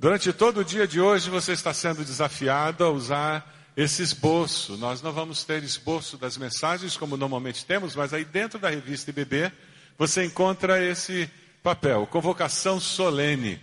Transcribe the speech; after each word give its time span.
Durante 0.00 0.32
todo 0.32 0.60
o 0.60 0.64
dia 0.64 0.88
de 0.88 0.98
hoje 0.98 1.28
você 1.28 1.52
está 1.52 1.74
sendo 1.74 2.02
desafiado 2.02 2.82
a 2.82 2.88
usar 2.88 3.54
esse 3.76 4.00
esboço. 4.00 4.78
Nós 4.78 5.02
não 5.02 5.12
vamos 5.12 5.44
ter 5.44 5.62
esboço 5.62 6.16
das 6.16 6.38
mensagens 6.38 6.96
como 6.96 7.18
normalmente 7.18 7.66
temos, 7.66 7.94
mas 7.94 8.14
aí 8.14 8.24
dentro 8.24 8.58
da 8.58 8.70
revista 8.70 9.10
IBB 9.10 9.52
você 9.98 10.24
encontra 10.24 10.82
esse 10.82 11.30
papel, 11.62 12.06
convocação 12.06 12.80
solene, 12.80 13.60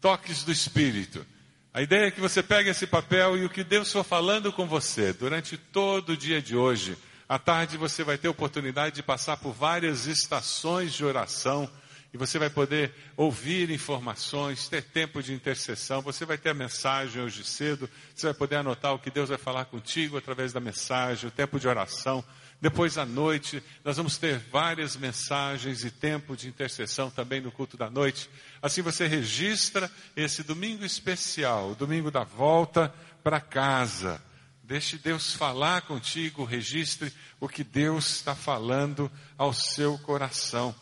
toques 0.00 0.44
do 0.44 0.52
Espírito. 0.52 1.26
A 1.72 1.82
ideia 1.82 2.06
é 2.06 2.10
que 2.12 2.20
você 2.20 2.40
pegue 2.40 2.70
esse 2.70 2.86
papel 2.86 3.36
e 3.36 3.44
o 3.44 3.50
que 3.50 3.64
Deus 3.64 3.90
for 3.90 4.04
falando 4.04 4.52
com 4.52 4.68
você 4.68 5.12
durante 5.12 5.56
todo 5.56 6.10
o 6.10 6.16
dia 6.16 6.40
de 6.40 6.54
hoje, 6.54 6.96
à 7.28 7.36
tarde 7.36 7.76
você 7.76 8.04
vai 8.04 8.16
ter 8.16 8.28
oportunidade 8.28 8.94
de 8.94 9.02
passar 9.02 9.38
por 9.38 9.52
várias 9.52 10.06
estações 10.06 10.92
de 10.92 11.04
oração 11.04 11.68
e 12.14 12.16
você 12.16 12.38
vai 12.38 12.48
poder 12.48 12.94
ouvir 13.16 13.70
informações, 13.70 14.68
ter 14.68 14.84
tempo 14.84 15.20
de 15.20 15.34
intercessão, 15.34 16.00
você 16.00 16.24
vai 16.24 16.38
ter 16.38 16.50
a 16.50 16.54
mensagem 16.54 17.20
hoje 17.20 17.42
cedo, 17.42 17.90
você 18.14 18.28
vai 18.28 18.34
poder 18.34 18.54
anotar 18.54 18.94
o 18.94 19.00
que 19.00 19.10
Deus 19.10 19.30
vai 19.30 19.36
falar 19.36 19.64
contigo 19.64 20.16
através 20.16 20.52
da 20.52 20.60
mensagem, 20.60 21.28
o 21.28 21.32
tempo 21.32 21.58
de 21.58 21.66
oração. 21.66 22.24
Depois 22.60 22.98
à 22.98 23.04
noite, 23.04 23.60
nós 23.84 23.96
vamos 23.96 24.16
ter 24.16 24.38
várias 24.38 24.94
mensagens 24.94 25.84
e 25.84 25.90
tempo 25.90 26.36
de 26.36 26.46
intercessão 26.46 27.10
também 27.10 27.40
no 27.40 27.50
culto 27.50 27.76
da 27.76 27.90
noite. 27.90 28.30
Assim 28.62 28.80
você 28.80 29.08
registra 29.08 29.90
esse 30.14 30.44
domingo 30.44 30.84
especial, 30.84 31.72
o 31.72 31.74
domingo 31.74 32.12
da 32.12 32.22
volta 32.22 32.94
para 33.24 33.40
casa. 33.40 34.22
Deixe 34.62 34.96
Deus 34.98 35.34
falar 35.34 35.82
contigo, 35.82 36.44
registre 36.44 37.12
o 37.40 37.48
que 37.48 37.64
Deus 37.64 38.08
está 38.12 38.36
falando 38.36 39.10
ao 39.36 39.52
seu 39.52 39.98
coração 39.98 40.72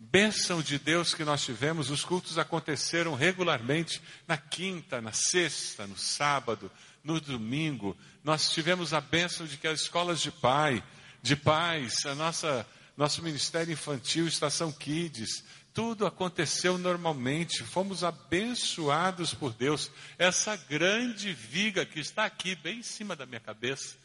bênção 0.00 0.62
de 0.62 0.78
Deus 0.78 1.14
que 1.14 1.24
nós 1.24 1.44
tivemos, 1.44 1.90
os 1.90 2.02
cultos 2.02 2.38
aconteceram 2.38 3.14
regularmente 3.14 4.00
na 4.26 4.38
quinta, 4.38 5.00
na 5.00 5.12
sexta, 5.12 5.86
no 5.86 5.98
sábado, 5.98 6.72
no 7.04 7.20
domingo. 7.20 7.96
Nós 8.24 8.50
tivemos 8.50 8.94
a 8.94 9.00
bênção 9.00 9.46
de 9.46 9.58
que 9.58 9.68
as 9.68 9.82
escolas 9.82 10.20
de 10.20 10.32
pai, 10.32 10.82
de 11.22 11.36
pais, 11.36 12.06
a 12.06 12.14
nossa 12.14 12.66
nosso 12.96 13.22
ministério 13.22 13.72
infantil, 13.72 14.28
Estação 14.28 14.70
Kids, 14.70 15.42
tudo 15.72 16.04
aconteceu 16.04 16.76
normalmente. 16.76 17.62
Fomos 17.62 18.04
abençoados 18.04 19.32
por 19.32 19.54
Deus. 19.54 19.90
Essa 20.18 20.54
grande 20.54 21.32
viga 21.32 21.86
que 21.86 21.98
está 21.98 22.26
aqui 22.26 22.54
bem 22.54 22.80
em 22.80 22.82
cima 22.82 23.16
da 23.16 23.24
minha 23.24 23.40
cabeça, 23.40 23.96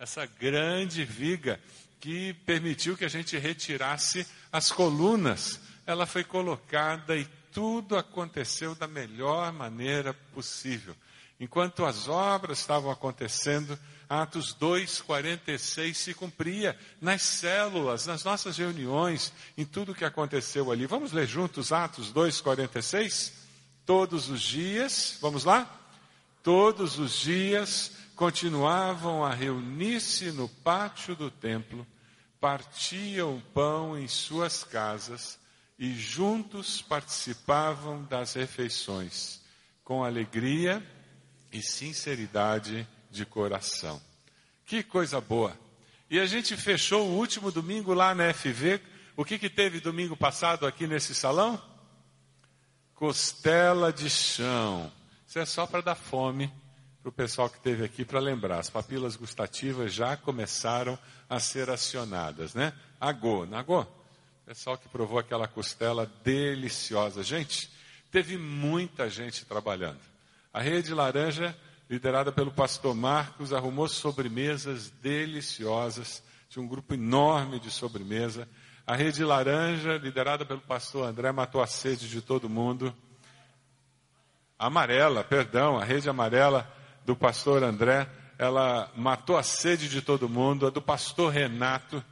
essa 0.00 0.26
grande 0.26 1.04
viga 1.04 1.60
que 2.00 2.32
permitiu 2.46 2.96
que 2.96 3.04
a 3.04 3.08
gente 3.08 3.36
retirasse 3.38 4.26
as 4.50 4.72
colunas. 4.72 5.60
Ela 5.86 6.06
foi 6.06 6.24
colocada 6.24 7.16
e 7.16 7.26
tudo 7.52 7.96
aconteceu 7.96 8.74
da 8.74 8.88
melhor 8.88 9.52
maneira 9.52 10.14
possível. 10.34 10.96
Enquanto 11.38 11.84
as 11.84 12.08
obras 12.08 12.58
estavam 12.58 12.90
acontecendo, 12.90 13.78
Atos 14.08 14.54
2:46 14.54 15.96
se 15.96 16.14
cumpria 16.14 16.76
nas 17.00 17.22
células, 17.22 18.06
nas 18.06 18.24
nossas 18.24 18.56
reuniões, 18.56 19.32
em 19.56 19.64
tudo 19.64 19.94
que 19.94 20.04
aconteceu 20.04 20.70
ali. 20.70 20.86
Vamos 20.86 21.12
ler 21.12 21.26
juntos 21.26 21.72
Atos 21.72 22.12
2:46? 22.12 23.32
Todos 23.86 24.28
os 24.28 24.40
dias, 24.42 25.18
vamos 25.20 25.44
lá? 25.44 25.78
Todos 26.42 26.98
os 26.98 27.20
dias 27.20 27.92
continuavam 28.20 29.24
a 29.24 29.32
reunir-se 29.32 30.30
no 30.30 30.46
pátio 30.46 31.16
do 31.16 31.30
templo, 31.30 31.86
partiam 32.38 33.42
pão 33.54 33.98
em 33.98 34.06
suas 34.06 34.62
casas 34.62 35.40
e 35.78 35.94
juntos 35.94 36.82
participavam 36.82 38.04
das 38.04 38.34
refeições, 38.34 39.40
com 39.82 40.04
alegria 40.04 40.86
e 41.50 41.62
sinceridade 41.62 42.86
de 43.10 43.24
coração. 43.24 43.98
Que 44.66 44.82
coisa 44.82 45.18
boa! 45.18 45.58
E 46.10 46.20
a 46.20 46.26
gente 46.26 46.54
fechou 46.58 47.08
o 47.08 47.16
último 47.16 47.50
domingo 47.50 47.94
lá 47.94 48.14
na 48.14 48.34
FV. 48.34 48.82
O 49.16 49.24
que, 49.24 49.38
que 49.38 49.48
teve 49.48 49.80
domingo 49.80 50.14
passado 50.14 50.66
aqui 50.66 50.86
nesse 50.86 51.14
salão? 51.14 51.58
Costela 52.94 53.90
de 53.90 54.10
chão. 54.10 54.92
Isso 55.26 55.38
é 55.38 55.46
só 55.46 55.66
para 55.66 55.80
dar 55.80 55.94
fome 55.94 56.52
para 57.02 57.08
o 57.08 57.12
pessoal 57.12 57.48
que 57.48 57.56
esteve 57.56 57.84
aqui 57.84 58.04
para 58.04 58.20
lembrar. 58.20 58.58
As 58.58 58.68
papilas 58.68 59.16
gustativas 59.16 59.92
já 59.92 60.16
começaram 60.16 60.98
a 61.28 61.40
ser 61.40 61.70
acionadas, 61.70 62.54
né? 62.54 62.74
Agô, 63.00 63.46
nagô? 63.46 63.86
Pessoal 64.44 64.76
que 64.76 64.88
provou 64.88 65.18
aquela 65.18 65.48
costela 65.48 66.10
deliciosa. 66.22 67.22
Gente, 67.22 67.70
teve 68.10 68.36
muita 68.36 69.08
gente 69.08 69.46
trabalhando. 69.46 70.00
A 70.52 70.60
Rede 70.60 70.92
Laranja, 70.92 71.56
liderada 71.88 72.30
pelo 72.30 72.50
pastor 72.50 72.94
Marcos, 72.94 73.52
arrumou 73.52 73.88
sobremesas 73.88 74.90
deliciosas. 74.90 76.22
Tinha 76.50 76.62
um 76.62 76.68
grupo 76.68 76.92
enorme 76.92 77.58
de 77.58 77.70
sobremesa. 77.70 78.46
A 78.86 78.94
Rede 78.94 79.24
Laranja, 79.24 79.96
liderada 79.96 80.44
pelo 80.44 80.60
pastor 80.60 81.06
André, 81.06 81.32
matou 81.32 81.62
a 81.62 81.66
sede 81.66 82.08
de 82.08 82.20
todo 82.20 82.48
mundo. 82.48 82.94
Amarela, 84.58 85.24
perdão, 85.24 85.78
a 85.78 85.84
Rede 85.84 86.10
Amarela 86.10 86.70
do 87.10 87.16
pastor 87.16 87.64
André, 87.64 88.08
ela 88.38 88.88
matou 88.94 89.36
a 89.36 89.42
sede 89.42 89.88
de 89.88 90.00
todo 90.00 90.28
mundo. 90.28 90.68
A 90.68 90.70
do 90.70 90.80
pastor 90.80 91.32
Renato 91.32 92.04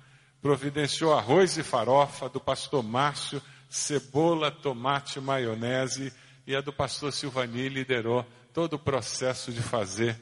providenciou 0.42 1.16
arroz 1.16 1.56
e 1.56 1.62
farofa. 1.62 2.28
Do 2.28 2.40
pastor 2.40 2.82
Márcio, 2.82 3.40
cebola, 3.70 4.50
tomate, 4.50 5.20
maionese. 5.20 6.12
E 6.44 6.56
a 6.56 6.60
do 6.60 6.72
pastor 6.72 7.12
Silvani 7.12 7.68
liderou 7.68 8.26
todo 8.52 8.72
o 8.72 8.78
processo 8.78 9.52
de 9.52 9.62
fazer 9.62 10.18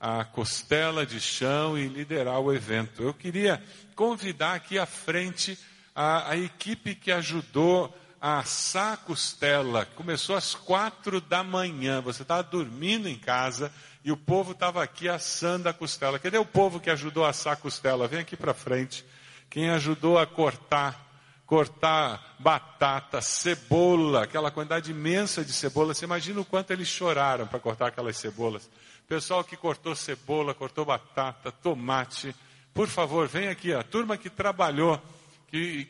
a 0.00 0.24
costela 0.24 1.04
de 1.04 1.20
chão 1.20 1.76
e 1.76 1.86
liderar 1.86 2.40
o 2.40 2.50
evento. 2.50 3.02
Eu 3.02 3.12
queria 3.12 3.62
convidar 3.94 4.54
aqui 4.54 4.78
à 4.78 4.86
frente 4.86 5.58
a, 5.94 6.30
a 6.30 6.36
equipe 6.38 6.94
que 6.94 7.12
ajudou 7.12 7.94
a 8.18 8.38
assar 8.38 8.94
a 8.94 8.96
costela. 8.96 9.84
Começou 9.84 10.34
às 10.34 10.54
quatro 10.54 11.20
da 11.20 11.44
manhã. 11.44 12.00
Você 12.00 12.22
estava 12.22 12.42
dormindo 12.42 13.06
em 13.06 13.18
casa 13.18 13.70
e 14.04 14.12
o 14.12 14.16
povo 14.18 14.52
estava 14.52 14.82
aqui 14.82 15.08
assando 15.08 15.66
a 15.66 15.72
costela. 15.72 16.18
Cadê 16.18 16.36
o 16.36 16.44
povo 16.44 16.78
que 16.78 16.90
ajudou 16.90 17.24
a 17.24 17.30
assar 17.30 17.54
a 17.54 17.56
costela? 17.56 18.06
Vem 18.06 18.20
aqui 18.20 18.36
para 18.36 18.52
frente. 18.52 19.02
Quem 19.48 19.70
ajudou 19.70 20.18
a 20.18 20.26
cortar, 20.26 21.42
cortar 21.46 22.36
batata, 22.38 23.22
cebola, 23.22 24.24
aquela 24.24 24.50
quantidade 24.50 24.90
imensa 24.90 25.42
de 25.42 25.54
cebola. 25.54 25.94
Você 25.94 26.04
imagina 26.04 26.38
o 26.38 26.44
quanto 26.44 26.70
eles 26.70 26.86
choraram 26.86 27.46
para 27.46 27.58
cortar 27.58 27.86
aquelas 27.86 28.18
cebolas. 28.18 28.68
Pessoal 29.08 29.42
que 29.42 29.56
cortou 29.56 29.94
cebola, 29.94 30.52
cortou 30.52 30.84
batata, 30.84 31.50
tomate. 31.50 32.36
Por 32.74 32.88
favor, 32.88 33.26
vem 33.26 33.48
aqui, 33.48 33.72
a 33.72 33.82
turma 33.82 34.18
que 34.18 34.28
trabalhou, 34.28 35.00
que 35.48 35.88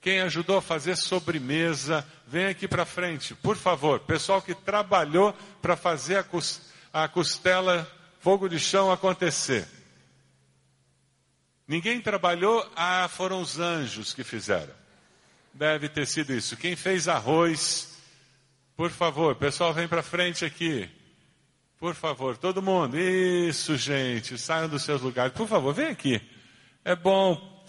quem 0.00 0.20
ajudou 0.22 0.56
a 0.56 0.62
fazer 0.62 0.96
sobremesa, 0.96 2.06
vem 2.26 2.46
aqui 2.46 2.66
para 2.66 2.86
frente, 2.86 3.34
por 3.34 3.56
favor. 3.56 4.00
Pessoal 4.00 4.40
que 4.40 4.54
trabalhou 4.54 5.34
para 5.60 5.76
fazer 5.76 6.16
a 6.16 6.22
costela 6.22 6.69
a 6.92 7.08
costela 7.08 7.90
fogo 8.20 8.48
de 8.48 8.58
chão 8.58 8.90
acontecer. 8.92 9.66
Ninguém 11.66 12.00
trabalhou, 12.00 12.68
ah, 12.74 13.08
foram 13.08 13.40
os 13.40 13.58
anjos 13.58 14.12
que 14.12 14.24
fizeram. 14.24 14.74
Deve 15.54 15.88
ter 15.88 16.06
sido 16.06 16.32
isso. 16.32 16.56
Quem 16.56 16.74
fez 16.74 17.06
arroz, 17.06 17.96
por 18.76 18.90
favor, 18.90 19.36
pessoal, 19.36 19.72
vem 19.72 19.86
para 19.86 20.02
frente 20.02 20.44
aqui. 20.44 20.90
Por 21.78 21.94
favor, 21.94 22.36
todo 22.36 22.60
mundo. 22.60 22.98
Isso, 22.98 23.76
gente, 23.76 24.36
saiam 24.36 24.68
dos 24.68 24.82
seus 24.82 25.00
lugares. 25.00 25.32
Por 25.32 25.48
favor, 25.48 25.72
vem 25.72 25.88
aqui. 25.88 26.20
É 26.84 26.94
bom. 26.94 27.64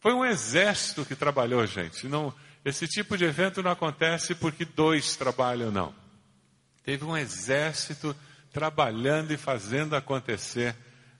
Foi 0.00 0.12
um 0.12 0.24
exército 0.24 1.04
que 1.04 1.14
trabalhou, 1.14 1.64
gente. 1.66 2.08
Não, 2.08 2.34
esse 2.64 2.88
tipo 2.88 3.16
de 3.16 3.24
evento 3.24 3.62
não 3.62 3.70
acontece 3.70 4.34
porque 4.34 4.64
dois 4.64 5.14
trabalham, 5.14 5.70
não. 5.70 6.05
Teve 6.86 7.04
um 7.04 7.16
exército 7.16 8.14
trabalhando 8.52 9.32
e 9.32 9.36
fazendo 9.36 9.96
acontecer 9.96 10.72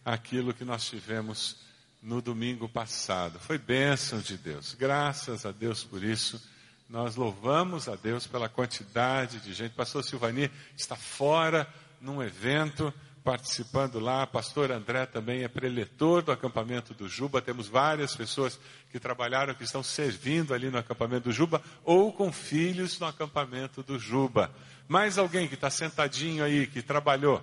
aquilo 0.04 0.54
que 0.54 0.64
nós 0.64 0.88
tivemos 0.88 1.56
no 2.00 2.22
domingo 2.22 2.68
passado. 2.68 3.40
Foi 3.40 3.58
bênção 3.58 4.20
de 4.20 4.38
Deus. 4.38 4.76
Graças 4.78 5.44
a 5.44 5.50
Deus 5.50 5.82
por 5.82 6.04
isso. 6.04 6.40
Nós 6.88 7.16
louvamos 7.16 7.88
a 7.88 7.96
Deus 7.96 8.28
pela 8.28 8.48
quantidade 8.48 9.40
de 9.40 9.52
gente. 9.52 9.74
Pastor 9.74 10.04
Silvani 10.04 10.48
está 10.76 10.94
fora 10.94 11.68
num 12.00 12.22
evento 12.22 12.94
participando 13.26 13.98
lá. 13.98 14.24
Pastor 14.24 14.70
André 14.70 15.04
também 15.04 15.42
é 15.42 15.48
preletor 15.48 16.22
do 16.22 16.30
acampamento 16.30 16.94
do 16.94 17.08
Juba. 17.08 17.42
Temos 17.42 17.66
várias 17.66 18.14
pessoas 18.14 18.56
que 18.92 19.00
trabalharam, 19.00 19.52
que 19.52 19.64
estão 19.64 19.82
servindo 19.82 20.54
ali 20.54 20.70
no 20.70 20.78
acampamento 20.78 21.24
do 21.24 21.32
Juba 21.32 21.60
ou 21.82 22.12
com 22.12 22.32
filhos 22.32 23.00
no 23.00 23.06
acampamento 23.08 23.82
do 23.82 23.98
Juba. 23.98 24.52
Mais 24.86 25.18
alguém 25.18 25.48
que 25.48 25.54
está 25.54 25.68
sentadinho 25.68 26.44
aí, 26.44 26.68
que 26.68 26.80
trabalhou. 26.80 27.42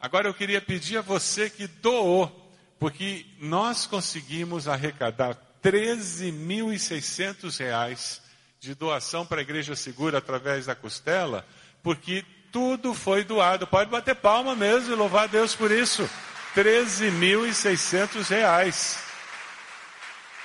Agora 0.00 0.26
eu 0.26 0.32
queria 0.32 0.62
pedir 0.62 0.96
a 0.96 1.02
você 1.02 1.50
que 1.50 1.66
doou, 1.66 2.50
porque 2.78 3.26
nós 3.38 3.84
conseguimos 3.84 4.66
arrecadar 4.66 5.36
13.600 5.62 7.58
reais 7.58 8.22
de 8.58 8.74
doação 8.74 9.26
para 9.26 9.40
a 9.40 9.42
Igreja 9.42 9.76
Segura 9.76 10.16
através 10.16 10.64
da 10.64 10.74
costela, 10.74 11.46
porque 11.82 12.24
tudo 12.52 12.94
foi 12.94 13.24
doado. 13.24 13.66
Pode 13.66 13.90
bater 13.90 14.14
palma 14.14 14.54
mesmo 14.54 14.92
e 14.92 14.96
louvar 14.96 15.24
a 15.24 15.26
Deus 15.26 15.54
por 15.54 15.70
isso. 15.70 16.08
13.600 16.54 18.28
reais. 18.28 19.02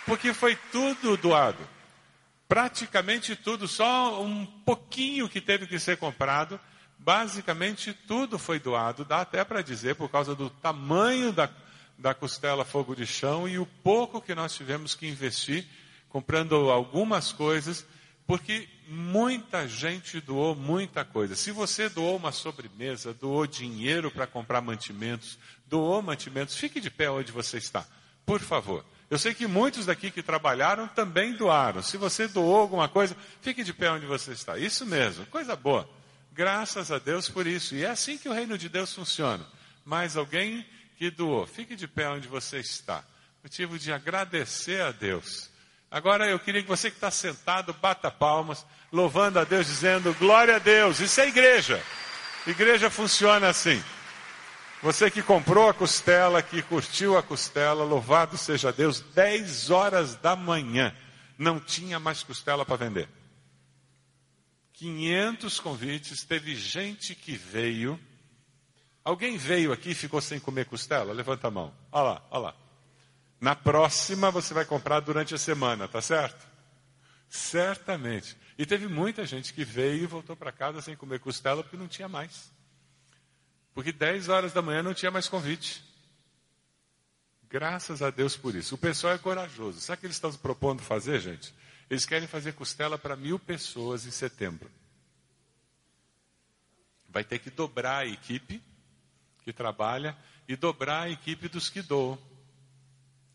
Porque 0.05 0.33
foi 0.33 0.55
tudo 0.71 1.17
doado. 1.17 1.67
Praticamente 2.47 3.35
tudo, 3.35 3.67
só 3.67 4.21
um 4.21 4.45
pouquinho 4.45 5.29
que 5.29 5.41
teve 5.41 5.65
que 5.65 5.79
ser 5.79 5.97
comprado. 5.97 6.59
Basicamente 6.99 7.93
tudo 7.93 8.37
foi 8.37 8.59
doado. 8.59 9.03
Dá 9.03 9.21
até 9.21 9.43
para 9.43 9.61
dizer, 9.61 9.95
por 9.95 10.09
causa 10.09 10.35
do 10.35 10.49
tamanho 10.49 11.31
da, 11.31 11.49
da 11.97 12.13
costela 12.13 12.63
fogo 12.63 12.95
de 12.95 13.05
chão 13.05 13.47
e 13.47 13.57
o 13.57 13.65
pouco 13.65 14.21
que 14.21 14.35
nós 14.35 14.53
tivemos 14.53 14.93
que 14.93 15.07
investir 15.07 15.65
comprando 16.09 16.69
algumas 16.69 17.31
coisas 17.31 17.85
porque 18.27 18.69
muita 18.87 19.67
gente 19.67 20.19
doou 20.19 20.55
muita 20.55 21.05
coisa. 21.05 21.35
Se 21.35 21.51
você 21.51 21.89
doou 21.89 22.17
uma 22.17 22.31
sobremesa, 22.31 23.13
doou 23.13 23.45
dinheiro 23.47 24.11
para 24.11 24.27
comprar 24.27 24.61
mantimentos, 24.61 25.37
doou 25.67 26.01
mantimentos, 26.01 26.55
fique 26.55 26.79
de 26.79 26.89
pé 26.89 27.09
onde 27.09 27.31
você 27.31 27.57
está, 27.57 27.85
por 28.25 28.39
favor. 28.39 28.85
Eu 29.09 29.19
sei 29.19 29.33
que 29.33 29.45
muitos 29.45 29.85
daqui 29.85 30.09
que 30.09 30.23
trabalharam 30.23 30.87
também 30.87 31.33
doaram. 31.33 31.83
Se 31.83 31.97
você 31.97 32.27
doou 32.27 32.55
alguma 32.55 32.89
coisa, 32.89 33.15
fique 33.41 33.63
de 33.63 33.73
pé 33.73 33.91
onde 33.91 34.05
você 34.05 34.31
está. 34.31 34.57
Isso 34.57 34.85
mesmo, 34.85 35.25
coisa 35.27 35.55
boa. 35.55 35.87
Graças 36.31 36.91
a 36.91 36.97
Deus 36.97 37.29
por 37.29 37.45
isso. 37.45 37.75
E 37.75 37.83
é 37.83 37.89
assim 37.89 38.17
que 38.17 38.27
o 38.27 38.33
reino 38.33 38.57
de 38.57 38.67
Deus 38.67 38.91
funciona. 38.91 39.45
Mais 39.85 40.17
alguém 40.17 40.65
que 40.97 41.11
doou, 41.11 41.45
fique 41.45 41.75
de 41.75 41.87
pé 41.87 42.09
onde 42.09 42.27
você 42.27 42.59
está. 42.59 43.03
Motivo 43.43 43.77
de 43.77 43.91
agradecer 43.91 44.81
a 44.81 44.91
Deus 44.91 45.52
Agora 45.93 46.27
eu 46.27 46.39
queria 46.39 46.63
que 46.63 46.67
você 46.67 46.89
que 46.89 46.97
está 46.97 47.11
sentado 47.11 47.71
bata 47.71 48.09
palmas, 48.09 48.65
louvando 48.91 49.37
a 49.37 49.43
Deus, 49.43 49.67
dizendo 49.67 50.11
glória 50.15 50.55
a 50.55 50.59
Deus. 50.59 50.99
Isso 50.99 51.21
é 51.21 51.27
igreja. 51.27 51.79
Igreja 52.47 52.89
funciona 52.89 53.47
assim. 53.47 53.79
Você 54.81 55.11
que 55.11 55.21
comprou 55.21 55.69
a 55.69 55.73
costela, 55.73 56.41
que 56.41 56.63
curtiu 56.63 57.15
a 57.15 57.21
costela, 57.21 57.83
louvado 57.83 58.39
seja 58.39 58.73
Deus, 58.73 59.01
10 59.01 59.69
horas 59.69 60.15
da 60.15 60.35
manhã, 60.35 60.95
não 61.37 61.59
tinha 61.59 61.99
mais 61.99 62.23
costela 62.23 62.65
para 62.65 62.75
vender. 62.75 63.07
500 64.73 65.59
convites, 65.59 66.23
teve 66.23 66.55
gente 66.55 67.13
que 67.13 67.35
veio. 67.35 67.99
Alguém 69.05 69.37
veio 69.37 69.71
aqui 69.71 69.91
e 69.91 69.95
ficou 69.95 70.19
sem 70.19 70.39
comer 70.39 70.65
costela? 70.65 71.13
Levanta 71.13 71.49
a 71.49 71.51
mão. 71.51 71.71
Olha 71.91 72.03
lá, 72.03 72.27
olha 72.31 72.41
lá. 72.45 72.62
Na 73.43 73.57
próxima 73.57 74.31
você 74.31 74.53
vai 74.53 74.63
comprar 74.63 75.01
durante 75.01 75.35
a 75.35 75.37
semana, 75.37 75.85
tá 75.85 76.01
certo? 76.01 76.47
Certamente. 77.27 78.37
E 78.57 78.65
teve 78.65 78.87
muita 78.87 79.25
gente 79.25 79.53
que 79.53 79.65
veio 79.65 80.03
e 80.03 80.07
voltou 80.07 80.33
para 80.33 80.49
casa 80.49 80.81
sem 80.81 80.95
comer 80.95 81.19
costela 81.19 81.61
porque 81.61 81.75
não 81.75 81.89
tinha 81.89 82.07
mais. 82.07 82.49
Porque 83.73 83.91
10 83.91 84.29
horas 84.29 84.53
da 84.53 84.61
manhã 84.61 84.81
não 84.81 84.93
tinha 84.93 85.11
mais 85.11 85.27
convite. 85.27 85.83
Graças 87.49 88.01
a 88.01 88.09
Deus 88.09 88.37
por 88.37 88.55
isso. 88.55 88.75
O 88.75 88.77
pessoal 88.77 89.11
é 89.11 89.17
corajoso. 89.17 89.81
Sabe 89.81 89.97
o 89.97 89.99
que 89.99 90.05
eles 90.05 90.15
estão 90.15 90.31
propondo 90.35 90.81
fazer, 90.81 91.19
gente? 91.19 91.53
Eles 91.89 92.05
querem 92.05 92.29
fazer 92.29 92.53
costela 92.53 92.97
para 92.97 93.17
mil 93.17 93.37
pessoas 93.37 94.05
em 94.05 94.11
setembro. 94.11 94.71
Vai 97.09 97.25
ter 97.25 97.39
que 97.39 97.49
dobrar 97.49 98.03
a 98.03 98.07
equipe 98.07 98.63
que 99.43 99.51
trabalha 99.51 100.17
e 100.47 100.55
dobrar 100.55 101.01
a 101.01 101.09
equipe 101.09 101.49
dos 101.49 101.69
que 101.69 101.81
doam. 101.81 102.17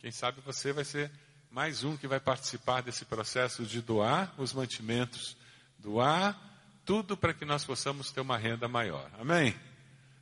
Quem 0.01 0.13
sabe 0.13 0.41
você 0.47 0.73
vai 0.73 0.85
ser 0.85 1.11
mais 1.51 1.83
um 1.83 1.97
que 1.97 2.07
vai 2.07 2.21
participar 2.21 2.83
desse 2.83 3.05
processo 3.05 3.65
de 3.65 3.83
doar 3.83 4.33
os 4.39 4.53
mantimentos, 4.53 5.37
doar 5.77 6.39
tudo 6.85 7.17
para 7.17 7.35
que 7.35 7.45
nós 7.45 7.65
possamos 7.65 8.13
ter 8.13 8.21
uma 8.21 8.39
renda 8.39 8.69
maior. 8.69 9.11
Amém? 9.19 9.57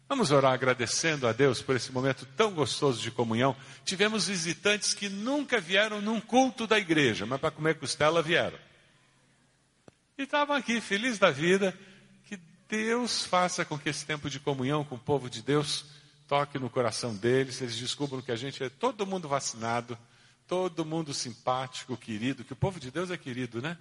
Vamos 0.09 0.31
orar 0.31 0.55
agradecendo 0.55 1.29
a 1.29 1.33
Deus 1.33 1.61
por 1.61 1.77
esse 1.77 1.93
momento 1.93 2.25
tão 2.37 2.55
gostoso 2.55 3.03
de 3.03 3.11
comunhão. 3.11 3.55
Tivemos 3.85 4.29
visitantes 4.29 4.95
que 4.95 5.11
nunca 5.11 5.61
vieram 5.61 6.01
num 6.01 6.23
culto 6.23 6.67
da 6.67 6.79
igreja, 6.79 7.27
mas 7.27 7.39
para 7.39 7.51
comer 7.51 7.75
costela 7.75 8.23
vieram. 8.23 8.59
E 10.17 10.23
estavam 10.23 10.57
aqui, 10.57 10.81
felizes 10.81 11.19
da 11.19 11.31
vida. 11.31 11.77
Que 12.25 12.39
Deus 12.67 13.27
faça 13.27 13.63
com 13.63 13.79
que 13.79 13.91
esse 13.91 14.07
tempo 14.07 14.31
de 14.31 14.41
comunhão 14.41 14.85
com 14.85 14.95
o 14.95 14.99
povo 14.99 15.29
de 15.29 15.43
Deus 15.43 15.85
toque 16.27 16.59
no 16.59 16.69
coração 16.69 17.15
deles, 17.15 17.61
eles 17.61 17.77
descubram 17.77 18.21
que 18.21 18.33
a 18.33 18.37
gente 18.37 18.63
é 18.63 18.69
todo 18.69 19.07
mundo 19.07 19.29
vacinado, 19.29 19.97
todo 20.47 20.85
mundo 20.85 21.15
simpático, 21.15 21.97
querido, 21.97 22.45
que 22.45 22.53
o 22.53 22.57
povo 22.57 22.79
de 22.79 22.91
Deus 22.91 23.11
é 23.11 23.17
querido, 23.17 23.61
né? 23.63 23.77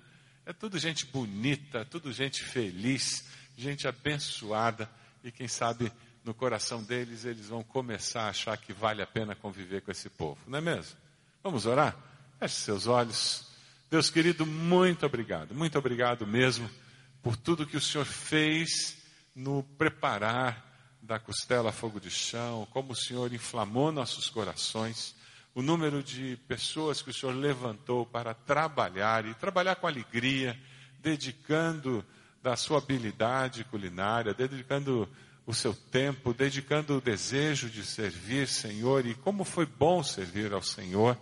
É 0.45 0.53
tudo 0.53 0.77
gente 0.77 1.05
bonita, 1.07 1.85
tudo 1.85 2.11
gente 2.11 2.43
feliz, 2.43 3.25
gente 3.57 3.87
abençoada, 3.87 4.89
e 5.23 5.31
quem 5.31 5.47
sabe 5.47 5.91
no 6.23 6.33
coração 6.33 6.83
deles 6.83 7.25
eles 7.25 7.47
vão 7.47 7.63
começar 7.63 8.23
a 8.23 8.29
achar 8.29 8.57
que 8.57 8.73
vale 8.73 9.01
a 9.01 9.07
pena 9.07 9.35
conviver 9.35 9.81
com 9.81 9.91
esse 9.91 10.09
povo, 10.09 10.39
não 10.47 10.59
é 10.59 10.61
mesmo? 10.61 10.97
Vamos 11.43 11.65
orar? 11.65 11.95
Feche 12.39 12.55
seus 12.55 12.87
olhos. 12.87 13.47
Deus 13.89 14.09
querido, 14.09 14.45
muito 14.45 15.05
obrigado, 15.05 15.53
muito 15.53 15.77
obrigado 15.77 16.25
mesmo 16.25 16.69
por 17.21 17.35
tudo 17.35 17.65
que 17.65 17.77
o 17.77 17.81
Senhor 17.81 18.05
fez 18.05 18.97
no 19.35 19.63
preparar 19.77 20.64
da 21.05 21.19
costela 21.19 21.69
a 21.69 21.73
fogo 21.73 21.99
de 21.99 22.09
chão, 22.09 22.67
como 22.71 22.93
o 22.93 22.95
Senhor 22.95 23.31
inflamou 23.31 23.91
nossos 23.91 24.27
corações, 24.27 25.15
o 25.53 25.61
número 25.61 26.01
de 26.01 26.35
pessoas 26.47 26.99
que 27.01 27.11
o 27.11 27.13
Senhor 27.13 27.33
levantou 27.33 28.07
para 28.07 28.33
trabalhar 28.33 29.23
e 29.25 29.35
trabalhar 29.35 29.75
com 29.75 29.85
alegria, 29.85 30.59
dedicando 30.99 32.03
da 32.41 32.55
sua 32.55 32.79
habilidade 32.79 33.63
culinária, 33.65 34.33
dedicando 34.33 35.07
o 35.45 35.53
seu 35.53 35.75
tempo, 35.75 36.33
dedicando 36.33 36.97
o 36.97 37.01
desejo 37.01 37.69
de 37.69 37.85
servir, 37.85 38.47
Senhor, 38.47 39.05
e 39.05 39.13
como 39.13 39.43
foi 39.43 39.67
bom 39.67 40.01
servir 40.01 40.53
ao 40.53 40.61
Senhor. 40.63 41.15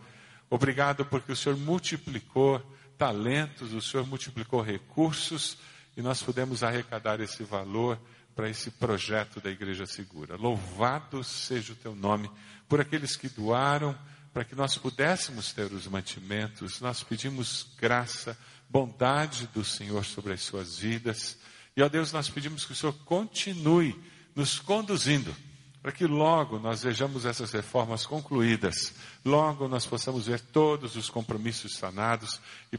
Obrigado 0.50 1.04
porque 1.06 1.34
o 1.34 1.36
Senhor 1.36 1.58
multiplicou 1.58 2.62
talentos, 2.98 3.74
o 3.74 3.82
Senhor 3.82 4.08
multiplicou 4.08 4.62
recursos 4.62 5.58
e 5.98 6.02
nós 6.02 6.24
pudemos 6.24 6.64
arrecadar 6.64 7.20
esse 7.20 7.44
valor 7.44 8.00
para 8.36 8.50
esse 8.50 8.72
projeto 8.72 9.40
da 9.40 9.50
Igreja 9.50 9.86
Segura. 9.86 10.36
Louvado 10.36 11.24
seja 11.24 11.74
o 11.74 11.76
teu 11.76 11.96
nome 11.96 12.30
por 12.68 12.82
aqueles 12.82 13.16
que 13.16 13.30
doaram 13.30 13.98
para 14.34 14.44
que 14.44 14.56
nós 14.56 14.76
pudéssemos 14.78 15.54
ter 15.54 15.72
os 15.72 15.88
mantimentos. 15.88 16.82
Nós 16.82 17.04
pedimos 17.04 17.68
graça, 17.78 18.38
bondade 18.68 19.48
do 19.54 19.64
Senhor 19.64 20.04
sobre 20.04 20.34
as 20.34 20.42
suas 20.42 20.80
vidas. 20.80 21.38
E, 21.78 21.84
ó 21.84 21.88
Deus, 21.88 22.12
nós 22.12 22.30
pedimos 22.30 22.66
que 22.66 22.72
o 22.72 22.76
Senhor 22.76 22.94
continue 23.06 23.96
nos 24.36 24.60
conduzindo 24.60 25.36
para 25.84 25.92
que 25.92 26.08
logo 26.08 26.58
nós 26.60 26.82
vejamos 26.82 27.26
essas 27.26 27.52
reformas 27.52 28.06
concluídas, 28.06 28.94
logo 29.26 29.68
nós 29.68 29.86
possamos 29.86 30.28
ver 30.28 30.40
todos 30.40 30.96
os 30.96 31.10
compromissos 31.10 31.76
sanados 31.76 32.40
e 32.72 32.78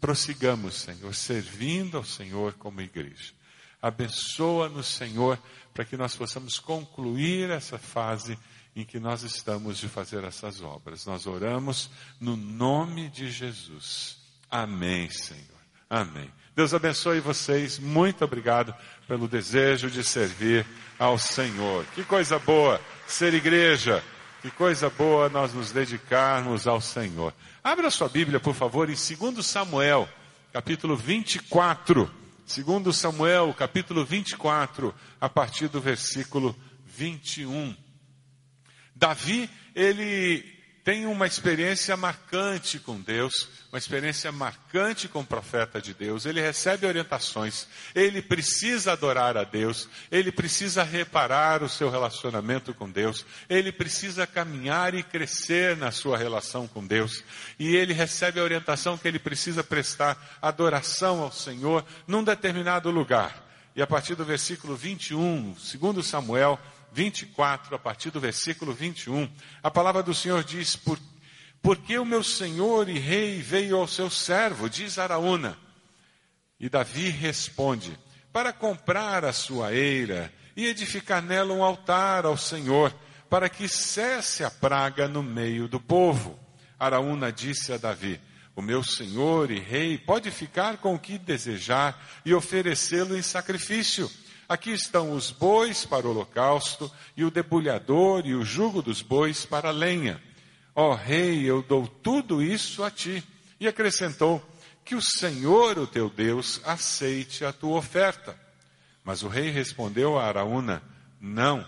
prossigamos, 0.00 0.76
Senhor, 0.76 1.12
servindo 1.16 1.96
ao 1.96 2.04
Senhor 2.04 2.52
como 2.54 2.80
igreja. 2.80 3.32
Abençoa-nos, 3.84 4.86
Senhor, 4.86 5.38
para 5.74 5.84
que 5.84 5.94
nós 5.94 6.16
possamos 6.16 6.58
concluir 6.58 7.50
essa 7.50 7.76
fase 7.76 8.38
em 8.74 8.82
que 8.82 8.98
nós 8.98 9.22
estamos 9.22 9.76
de 9.76 9.90
fazer 9.90 10.24
essas 10.24 10.62
obras. 10.62 11.04
Nós 11.04 11.26
oramos 11.26 11.90
no 12.18 12.34
nome 12.34 13.10
de 13.10 13.30
Jesus. 13.30 14.16
Amém, 14.50 15.10
Senhor. 15.10 15.44
Amém. 15.90 16.32
Deus 16.56 16.72
abençoe 16.72 17.20
vocês. 17.20 17.78
Muito 17.78 18.24
obrigado 18.24 18.74
pelo 19.06 19.28
desejo 19.28 19.90
de 19.90 20.02
servir 20.02 20.64
ao 20.98 21.18
Senhor. 21.18 21.84
Que 21.94 22.04
coisa 22.04 22.38
boa 22.38 22.80
ser 23.06 23.34
igreja. 23.34 24.02
Que 24.40 24.50
coisa 24.50 24.88
boa 24.88 25.28
nós 25.28 25.52
nos 25.52 25.72
dedicarmos 25.72 26.66
ao 26.66 26.80
Senhor. 26.80 27.34
Abra 27.62 27.90
sua 27.90 28.08
Bíblia, 28.08 28.40
por 28.40 28.54
favor, 28.54 28.88
em 28.88 28.94
2 28.94 29.44
Samuel, 29.44 30.08
capítulo 30.54 30.96
24. 30.96 32.23
Segundo 32.46 32.92
Samuel, 32.92 33.54
capítulo 33.54 34.04
24, 34.04 34.94
a 35.18 35.28
partir 35.30 35.68
do 35.68 35.80
versículo 35.80 36.54
21. 36.84 37.74
Davi, 38.94 39.48
ele 39.74 40.53
tem 40.84 41.06
uma 41.06 41.26
experiência 41.26 41.96
marcante 41.96 42.78
com 42.78 43.00
Deus, 43.00 43.48
uma 43.72 43.78
experiência 43.78 44.30
marcante 44.30 45.08
com 45.08 45.20
o 45.20 45.26
profeta 45.26 45.80
de 45.80 45.94
Deus. 45.94 46.26
Ele 46.26 46.42
recebe 46.42 46.86
orientações, 46.86 47.66
ele 47.94 48.20
precisa 48.20 48.92
adorar 48.92 49.34
a 49.38 49.44
Deus, 49.44 49.88
ele 50.12 50.30
precisa 50.30 50.82
reparar 50.82 51.62
o 51.62 51.70
seu 51.70 51.88
relacionamento 51.88 52.74
com 52.74 52.90
Deus, 52.90 53.24
ele 53.48 53.72
precisa 53.72 54.26
caminhar 54.26 54.94
e 54.94 55.02
crescer 55.02 55.74
na 55.74 55.90
sua 55.90 56.18
relação 56.18 56.68
com 56.68 56.86
Deus. 56.86 57.24
E 57.58 57.74
ele 57.74 57.94
recebe 57.94 58.38
a 58.38 58.44
orientação 58.44 58.98
que 58.98 59.08
ele 59.08 59.18
precisa 59.18 59.64
prestar 59.64 60.38
adoração 60.42 61.22
ao 61.22 61.32
Senhor 61.32 61.82
num 62.06 62.22
determinado 62.22 62.90
lugar. 62.90 63.42
E 63.74 63.80
a 63.80 63.86
partir 63.86 64.14
do 64.14 64.24
versículo 64.24 64.76
21, 64.76 65.56
segundo 65.58 66.02
Samuel, 66.02 66.60
24, 66.94 67.74
a 67.74 67.78
partir 67.78 68.12
do 68.12 68.20
versículo 68.20 68.72
21, 68.72 69.28
a 69.60 69.68
palavra 69.68 70.00
do 70.00 70.14
Senhor 70.14 70.44
diz: 70.44 70.76
Por, 70.76 71.76
que 71.78 71.98
o 71.98 72.04
meu 72.04 72.22
senhor 72.22 72.88
e 72.88 73.00
rei 73.00 73.42
veio 73.42 73.76
ao 73.76 73.88
seu 73.88 74.08
servo, 74.08 74.70
diz 74.70 74.96
Araúna, 74.96 75.58
E 76.58 76.68
Davi 76.68 77.08
responde: 77.08 77.98
Para 78.32 78.52
comprar 78.52 79.24
a 79.24 79.32
sua 79.32 79.74
eira 79.74 80.32
e 80.56 80.66
edificar 80.66 81.20
nela 81.20 81.52
um 81.52 81.64
altar 81.64 82.24
ao 82.24 82.36
Senhor, 82.36 82.94
para 83.28 83.48
que 83.48 83.68
cesse 83.68 84.44
a 84.44 84.50
praga 84.50 85.08
no 85.08 85.20
meio 85.22 85.66
do 85.66 85.80
povo. 85.80 86.38
Araúna 86.78 87.32
disse 87.32 87.72
a 87.72 87.76
Davi: 87.76 88.20
O 88.54 88.62
meu 88.62 88.84
senhor 88.84 89.50
e 89.50 89.58
rei 89.58 89.98
pode 89.98 90.30
ficar 90.30 90.76
com 90.76 90.94
o 90.94 90.98
que 90.98 91.18
desejar 91.18 92.00
e 92.24 92.32
oferecê-lo 92.32 93.16
em 93.16 93.22
sacrifício. 93.22 94.08
Aqui 94.48 94.70
estão 94.70 95.12
os 95.12 95.30
bois 95.30 95.86
para 95.86 96.06
o 96.06 96.10
holocausto, 96.10 96.90
e 97.16 97.24
o 97.24 97.30
debulhador 97.30 98.26
e 98.26 98.34
o 98.34 98.44
jugo 98.44 98.82
dos 98.82 99.00
bois 99.00 99.46
para 99.46 99.70
a 99.70 99.72
lenha. 99.72 100.22
Ó 100.74 100.90
oh, 100.90 100.94
rei, 100.94 101.44
eu 101.44 101.62
dou 101.62 101.86
tudo 101.86 102.42
isso 102.42 102.82
a 102.82 102.90
ti. 102.90 103.24
E 103.58 103.66
acrescentou: 103.66 104.42
Que 104.84 104.94
o 104.94 105.00
Senhor, 105.00 105.78
o 105.78 105.86
teu 105.86 106.10
Deus, 106.10 106.60
aceite 106.64 107.44
a 107.44 107.52
tua 107.52 107.78
oferta. 107.78 108.38
Mas 109.02 109.22
o 109.22 109.28
rei 109.28 109.50
respondeu 109.50 110.18
a 110.18 110.26
Araúna: 110.26 110.82
Não, 111.20 111.64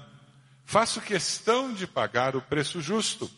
faço 0.64 1.00
questão 1.00 1.72
de 1.72 1.86
pagar 1.86 2.36
o 2.36 2.42
preço 2.42 2.80
justo. 2.80 3.30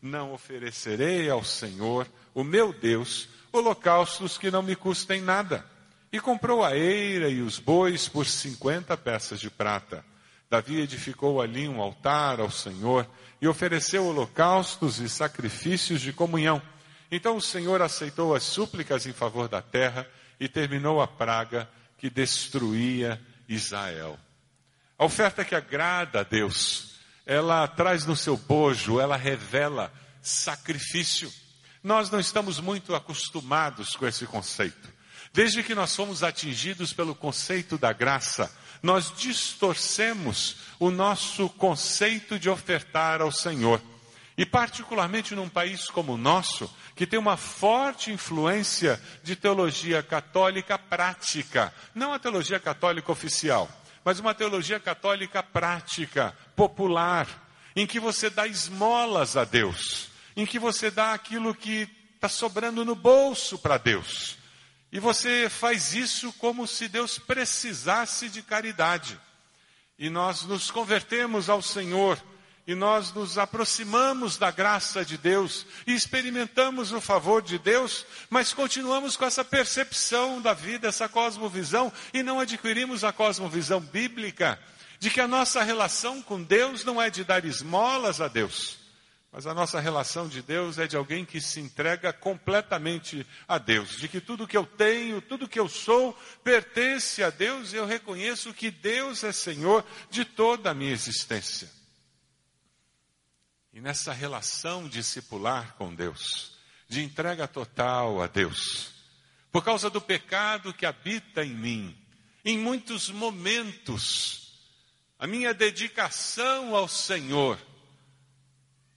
Não 0.00 0.32
oferecerei 0.32 1.30
ao 1.30 1.44
Senhor, 1.44 2.08
o 2.34 2.42
meu 2.42 2.72
Deus, 2.72 3.28
holocaustos 3.52 4.36
que 4.36 4.50
não 4.50 4.62
me 4.62 4.74
custem 4.74 5.20
nada. 5.20 5.64
E 6.12 6.20
comprou 6.20 6.62
a 6.62 6.76
eira 6.76 7.28
e 7.28 7.40
os 7.40 7.58
bois 7.58 8.06
por 8.06 8.26
cinquenta 8.26 8.96
peças 8.96 9.40
de 9.40 9.48
prata. 9.48 10.04
Davi 10.50 10.80
edificou 10.80 11.40
ali 11.40 11.66
um 11.66 11.80
altar 11.80 12.38
ao 12.38 12.50
Senhor 12.50 13.08
e 13.40 13.48
ofereceu 13.48 14.04
holocaustos 14.04 14.98
e 14.98 15.08
sacrifícios 15.08 16.02
de 16.02 16.12
comunhão. 16.12 16.60
Então 17.10 17.36
o 17.36 17.40
Senhor 17.40 17.80
aceitou 17.80 18.34
as 18.34 18.42
súplicas 18.42 19.06
em 19.06 19.12
favor 19.12 19.48
da 19.48 19.62
terra 19.62 20.06
e 20.38 20.48
terminou 20.48 21.00
a 21.00 21.08
praga 21.08 21.66
que 21.96 22.10
destruía 22.10 23.18
Israel. 23.48 24.18
A 24.98 25.06
oferta 25.06 25.44
que 25.44 25.54
agrada 25.54 26.20
a 26.20 26.22
Deus, 26.22 26.96
ela 27.24 27.66
traz 27.66 28.04
no 28.04 28.14
seu 28.14 28.36
bojo, 28.36 29.00
ela 29.00 29.16
revela 29.16 29.92
sacrifício. 30.20 31.32
Nós 31.82 32.10
não 32.10 32.20
estamos 32.20 32.60
muito 32.60 32.94
acostumados 32.94 33.96
com 33.96 34.06
esse 34.06 34.26
conceito. 34.26 34.88
Desde 35.32 35.62
que 35.62 35.74
nós 35.74 35.94
fomos 35.94 36.22
atingidos 36.22 36.92
pelo 36.92 37.14
conceito 37.14 37.76
da 37.76 37.92
graça, 37.92 38.50
nós 38.82 39.12
distorcemos 39.16 40.56
o 40.78 40.90
nosso 40.90 41.48
conceito 41.50 42.38
de 42.38 42.50
ofertar 42.50 43.20
ao 43.20 43.30
Senhor. 43.30 43.80
E 44.36 44.44
particularmente 44.44 45.34
num 45.34 45.48
país 45.48 45.86
como 45.86 46.14
o 46.14 46.18
nosso, 46.18 46.68
que 46.96 47.06
tem 47.06 47.18
uma 47.18 47.36
forte 47.36 48.10
influência 48.10 49.00
de 49.22 49.36
teologia 49.36 50.02
católica 50.02 50.78
prática, 50.78 51.72
não 51.94 52.12
a 52.12 52.18
teologia 52.18 52.58
católica 52.58 53.12
oficial, 53.12 53.70
mas 54.04 54.18
uma 54.18 54.34
teologia 54.34 54.80
católica 54.80 55.42
prática, 55.42 56.36
popular, 56.56 57.28
em 57.76 57.86
que 57.86 58.00
você 58.00 58.28
dá 58.28 58.46
esmolas 58.46 59.36
a 59.36 59.44
Deus, 59.44 60.08
em 60.36 60.44
que 60.44 60.58
você 60.58 60.90
dá 60.90 61.12
aquilo 61.12 61.54
que 61.54 61.88
está 62.14 62.28
sobrando 62.28 62.84
no 62.84 62.94
bolso 62.94 63.58
para 63.58 63.78
Deus. 63.78 64.41
E 64.92 65.00
você 65.00 65.48
faz 65.48 65.94
isso 65.94 66.32
como 66.34 66.66
se 66.66 66.86
Deus 66.86 67.18
precisasse 67.18 68.28
de 68.28 68.42
caridade. 68.42 69.18
E 69.98 70.10
nós 70.10 70.42
nos 70.42 70.70
convertemos 70.70 71.48
ao 71.48 71.62
Senhor 71.62 72.22
e 72.66 72.74
nós 72.74 73.12
nos 73.12 73.38
aproximamos 73.38 74.36
da 74.36 74.50
graça 74.50 75.04
de 75.04 75.18
Deus 75.18 75.66
e 75.86 75.94
experimentamos 75.94 76.92
o 76.92 77.00
favor 77.00 77.42
de 77.42 77.58
Deus, 77.58 78.06
mas 78.30 78.52
continuamos 78.52 79.16
com 79.16 79.24
essa 79.24 79.44
percepção 79.44 80.40
da 80.40 80.54
vida, 80.54 80.88
essa 80.88 81.08
cosmovisão, 81.08 81.92
e 82.14 82.22
não 82.22 82.38
adquirimos 82.38 83.02
a 83.02 83.12
cosmovisão 83.12 83.80
bíblica 83.80 84.60
de 85.00 85.10
que 85.10 85.20
a 85.20 85.26
nossa 85.26 85.62
relação 85.62 86.22
com 86.22 86.40
Deus 86.40 86.84
não 86.84 87.02
é 87.02 87.10
de 87.10 87.24
dar 87.24 87.44
esmolas 87.44 88.20
a 88.20 88.28
Deus, 88.28 88.78
mas 89.32 89.46
a 89.46 89.54
nossa 89.54 89.80
relação 89.80 90.28
de 90.28 90.42
Deus 90.42 90.76
é 90.76 90.86
de 90.86 90.94
alguém 90.94 91.24
que 91.24 91.40
se 91.40 91.58
entrega 91.58 92.12
completamente 92.12 93.26
a 93.48 93.56
Deus, 93.56 93.96
de 93.96 94.06
que 94.06 94.20
tudo 94.20 94.46
que 94.46 94.56
eu 94.56 94.66
tenho, 94.66 95.22
tudo 95.22 95.48
que 95.48 95.58
eu 95.58 95.70
sou, 95.70 96.12
pertence 96.44 97.22
a 97.22 97.30
Deus 97.30 97.72
e 97.72 97.76
eu 97.76 97.86
reconheço 97.86 98.52
que 98.52 98.70
Deus 98.70 99.24
é 99.24 99.32
Senhor 99.32 99.82
de 100.10 100.26
toda 100.26 100.70
a 100.70 100.74
minha 100.74 100.92
existência. 100.92 101.70
E 103.72 103.80
nessa 103.80 104.12
relação 104.12 104.86
discipular 104.86 105.76
com 105.78 105.94
Deus, 105.94 106.58
de 106.86 107.02
entrega 107.02 107.48
total 107.48 108.20
a 108.20 108.26
Deus, 108.26 108.90
por 109.50 109.64
causa 109.64 109.88
do 109.88 110.00
pecado 110.00 110.74
que 110.74 110.84
habita 110.84 111.42
em 111.42 111.54
mim, 111.54 111.96
em 112.44 112.58
muitos 112.58 113.08
momentos, 113.08 114.60
a 115.18 115.26
minha 115.26 115.54
dedicação 115.54 116.76
ao 116.76 116.86
Senhor 116.86 117.58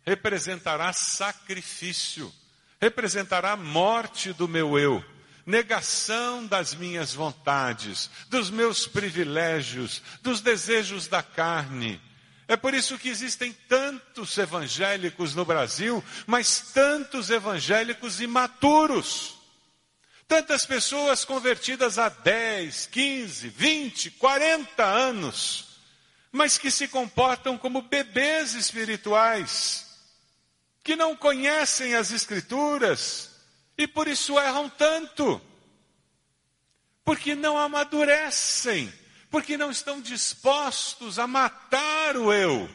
representará 0.05 0.93
sacrifício, 0.93 2.33
representará 2.79 3.55
morte 3.55 4.33
do 4.33 4.47
meu 4.47 4.77
eu, 4.77 5.03
negação 5.45 6.45
das 6.45 6.73
minhas 6.73 7.13
vontades, 7.13 8.09
dos 8.29 8.49
meus 8.49 8.87
privilégios, 8.87 10.01
dos 10.21 10.41
desejos 10.41 11.07
da 11.07 11.23
carne, 11.23 12.01
é 12.47 12.55
por 12.55 12.73
isso 12.73 12.97
que 12.97 13.09
existem 13.09 13.51
tantos 13.67 14.37
evangélicos 14.37 15.33
no 15.33 15.43
Brasil, 15.43 16.03
mas 16.27 16.59
tantos 16.73 17.29
evangélicos 17.29 18.21
imaturos. 18.21 19.35
Tantas 20.27 20.65
pessoas 20.65 21.25
convertidas 21.25 21.97
há 21.97 22.09
10, 22.09 22.87
15, 22.87 23.49
20, 23.49 24.11
40 24.11 24.83
anos, 24.83 25.79
mas 26.31 26.57
que 26.57 26.69
se 26.69 26.87
comportam 26.87 27.57
como 27.57 27.81
bebês 27.81 28.53
espirituais, 28.53 29.84
que 30.85 30.95
não 30.95 31.17
conhecem 31.17 31.95
as 31.95 32.11
Escrituras 32.11 33.31
e 33.77 33.85
por 33.85 34.07
isso 34.07 34.39
erram 34.39 34.69
tanto, 34.69 35.41
porque 37.03 37.35
não 37.35 37.57
amadurecem 37.57 38.93
porque 39.35 39.57
não 39.57 39.69
estão 39.69 39.99
dispostos 39.99 41.19
a 41.19 41.27
matar 41.27 42.15
o 42.15 42.31
eu, 42.31 42.73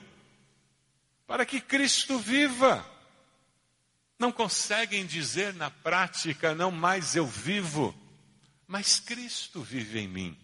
para 1.26 1.46
que 1.46 1.58
Cristo 1.58 2.18
viva. 2.18 2.86
Não 4.18 4.30
conseguem 4.30 5.06
dizer 5.06 5.54
na 5.54 5.70
prática, 5.70 6.54
não 6.54 6.70
mais 6.70 7.16
eu 7.16 7.26
vivo, 7.26 7.98
mas 8.66 9.00
Cristo 9.00 9.62
vive 9.62 10.00
em 10.00 10.06
mim. 10.06 10.38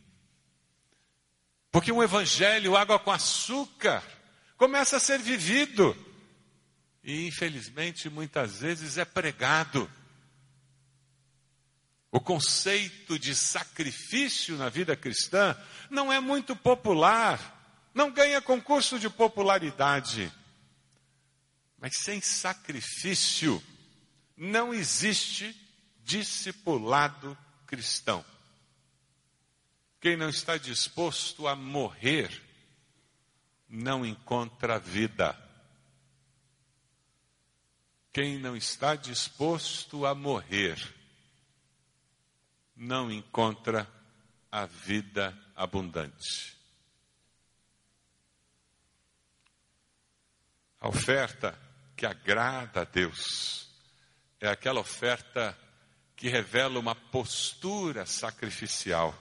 Porque 1.71 1.93
um 1.93 2.03
evangelho, 2.03 2.79
água 2.79 2.99
com 2.99 3.13
açúcar, 3.13 4.03
começa 4.57 4.97
a 4.97 5.01
ser 5.01 5.19
vivido. 5.19 5.95
E 7.07 7.25
infelizmente 7.25 8.11
muitas 8.11 8.59
vezes 8.59 8.99
é 8.99 9.05
pregado. 9.05 9.89
O 12.11 12.19
conceito 12.19 13.17
de 13.17 13.33
sacrifício 13.33 14.57
na 14.57 14.69
vida 14.69 14.97
cristã 14.97 15.57
não 15.89 16.13
é 16.13 16.19
muito 16.19 16.57
popular, 16.57 17.89
não 17.95 18.11
ganha 18.11 18.43
concurso 18.43 18.99
de 18.99 19.09
popularidade. 19.09 20.33
Mas 21.79 21.97
sem 21.97 22.21
sacrifício 22.21 23.63
não 24.37 24.75
existe 24.75 25.55
discipulado 26.03 27.39
cristão. 27.69 28.25
Quem 30.01 30.17
não 30.17 30.29
está 30.29 30.57
disposto 30.57 31.47
a 31.47 31.55
morrer 31.55 32.43
não 33.69 34.05
encontra 34.05 34.81
vida. 34.81 35.46
Quem 38.17 38.39
não 38.39 38.57
está 38.57 38.95
disposto 38.95 40.07
a 40.07 40.15
morrer 40.15 40.83
não 42.75 43.13
encontra 43.13 43.87
a 44.51 44.65
vida 44.65 45.37
abundante. 45.55 46.57
A 50.81 50.89
oferta 50.89 51.59
que 51.95 52.07
agrada 52.07 52.81
a 52.81 52.85
Deus 52.85 53.69
é 54.41 54.49
aquela 54.49 54.81
oferta 54.81 55.55
que 56.17 56.31
revela 56.31 56.79
uma 56.79 56.95
postura 56.95 58.07
sacrificial. 58.07 59.15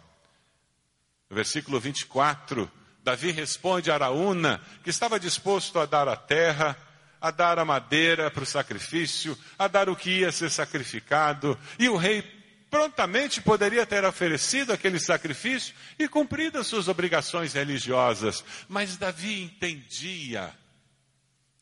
No 1.29 1.35
versículo 1.35 1.81
24, 1.81 2.71
Davi 3.03 3.31
responde 3.31 3.91
a 3.91 3.95
Araúna, 3.95 4.61
que 4.85 4.89
estava 4.89 5.19
disposto 5.19 5.79
a 5.79 5.85
dar 5.85 6.07
a 6.07 6.15
terra, 6.15 6.77
a 7.25 7.31
dar 7.31 7.57
a 7.57 7.65
madeira 7.65 8.29
para 8.29 8.43
o 8.43 8.45
sacrifício, 8.45 9.35
a 9.57 9.67
dar 9.67 9.89
o 9.89 9.95
que 9.95 10.19
ia 10.19 10.31
ser 10.31 10.51
sacrificado, 10.51 11.57
e 11.79 11.89
o 11.89 11.97
rei 11.97 12.21
prontamente 12.69 13.41
poderia 13.41 13.83
ter 13.83 14.05
oferecido 14.05 14.71
aquele 14.71 14.99
sacrifício 14.99 15.73
e 15.97 16.07
cumprido 16.07 16.59
as 16.59 16.67
suas 16.67 16.87
obrigações 16.87 17.53
religiosas. 17.53 18.45
Mas 18.69 18.95
Davi 18.95 19.41
entendia 19.41 20.53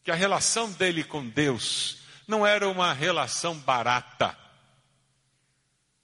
que 0.03 0.11
a 0.11 0.15
relação 0.15 0.69
dele 0.69 1.01
com 1.01 1.25
Deus 1.29 1.99
não 2.27 2.45
era 2.45 2.67
uma 2.67 2.91
relação 2.91 3.55
barata. 3.55 4.37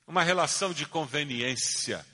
uma 0.07 0.23
relação 0.23 0.71
de 0.71 0.85
conveniência. 0.85 2.05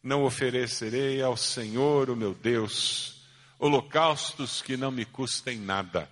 Não 0.00 0.22
oferecerei 0.22 1.20
ao 1.20 1.36
Senhor, 1.36 2.10
o 2.10 2.16
meu 2.16 2.32
Deus, 2.32 3.15
holocaustos 3.58 4.62
que 4.62 4.76
não 4.76 4.90
me 4.90 5.04
custem 5.04 5.58
nada. 5.58 6.10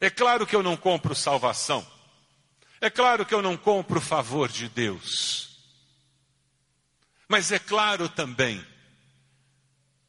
É 0.00 0.10
claro 0.10 0.46
que 0.46 0.54
eu 0.54 0.62
não 0.62 0.76
compro 0.76 1.14
salvação. 1.14 1.86
É 2.80 2.90
claro 2.90 3.24
que 3.24 3.34
eu 3.34 3.40
não 3.40 3.56
compro 3.56 3.98
o 3.98 4.02
favor 4.02 4.48
de 4.48 4.68
Deus. 4.68 5.58
Mas 7.28 7.50
é 7.50 7.58
claro 7.58 8.08
também 8.08 8.64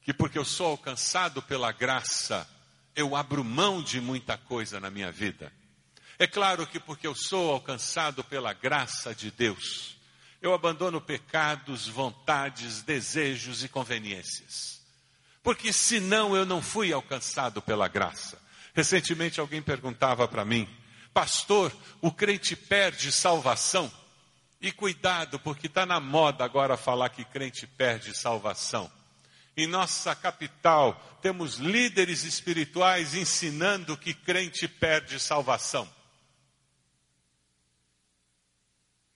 que 0.01 0.13
porque 0.13 0.37
eu 0.37 0.45
sou 0.45 0.67
alcançado 0.67 1.41
pela 1.41 1.71
graça, 1.71 2.47
eu 2.95 3.15
abro 3.15 3.43
mão 3.43 3.81
de 3.81 3.99
muita 3.99 4.37
coisa 4.37 4.79
na 4.79 4.89
minha 4.89 5.11
vida. 5.11 5.51
É 6.19 6.25
claro 6.25 6.65
que 6.65 6.79
porque 6.79 7.07
eu 7.07 7.15
sou 7.15 7.51
alcançado 7.51 8.23
pela 8.23 8.53
graça 8.53 9.13
de 9.13 9.29
Deus, 9.29 9.97
eu 10.41 10.53
abandono 10.53 10.99
pecados, 10.99 11.87
vontades, 11.87 12.81
desejos 12.81 13.63
e 13.63 13.69
conveniências. 13.69 14.76
Porque 15.47 15.71
senão 15.71 16.35
eu 16.35 16.45
não 16.45 16.61
fui 16.61 16.91
alcançado 16.91 17.61
pela 17.61 17.87
graça. 17.87 18.37
Recentemente 18.75 19.39
alguém 19.39 19.61
perguntava 19.61 20.27
para 20.27 20.43
mim, 20.43 20.67
pastor, 21.13 21.73
o 22.01 22.11
crente 22.11 22.53
perde 22.53 23.13
salvação? 23.13 23.89
E 24.59 24.73
cuidado, 24.73 25.39
porque 25.39 25.67
está 25.67 25.85
na 25.85 26.01
moda 26.01 26.43
agora 26.43 26.75
falar 26.75 27.07
que 27.11 27.23
crente 27.23 27.65
perde 27.65 28.13
salvação. 28.13 28.91
Em 29.55 29.65
nossa 29.67 30.13
capital, 30.13 31.17
temos 31.21 31.55
líderes 31.55 32.25
espirituais 32.25 33.15
ensinando 33.15 33.95
que 33.95 34.13
crente 34.13 34.67
perde 34.67 35.17
salvação. 35.17 35.89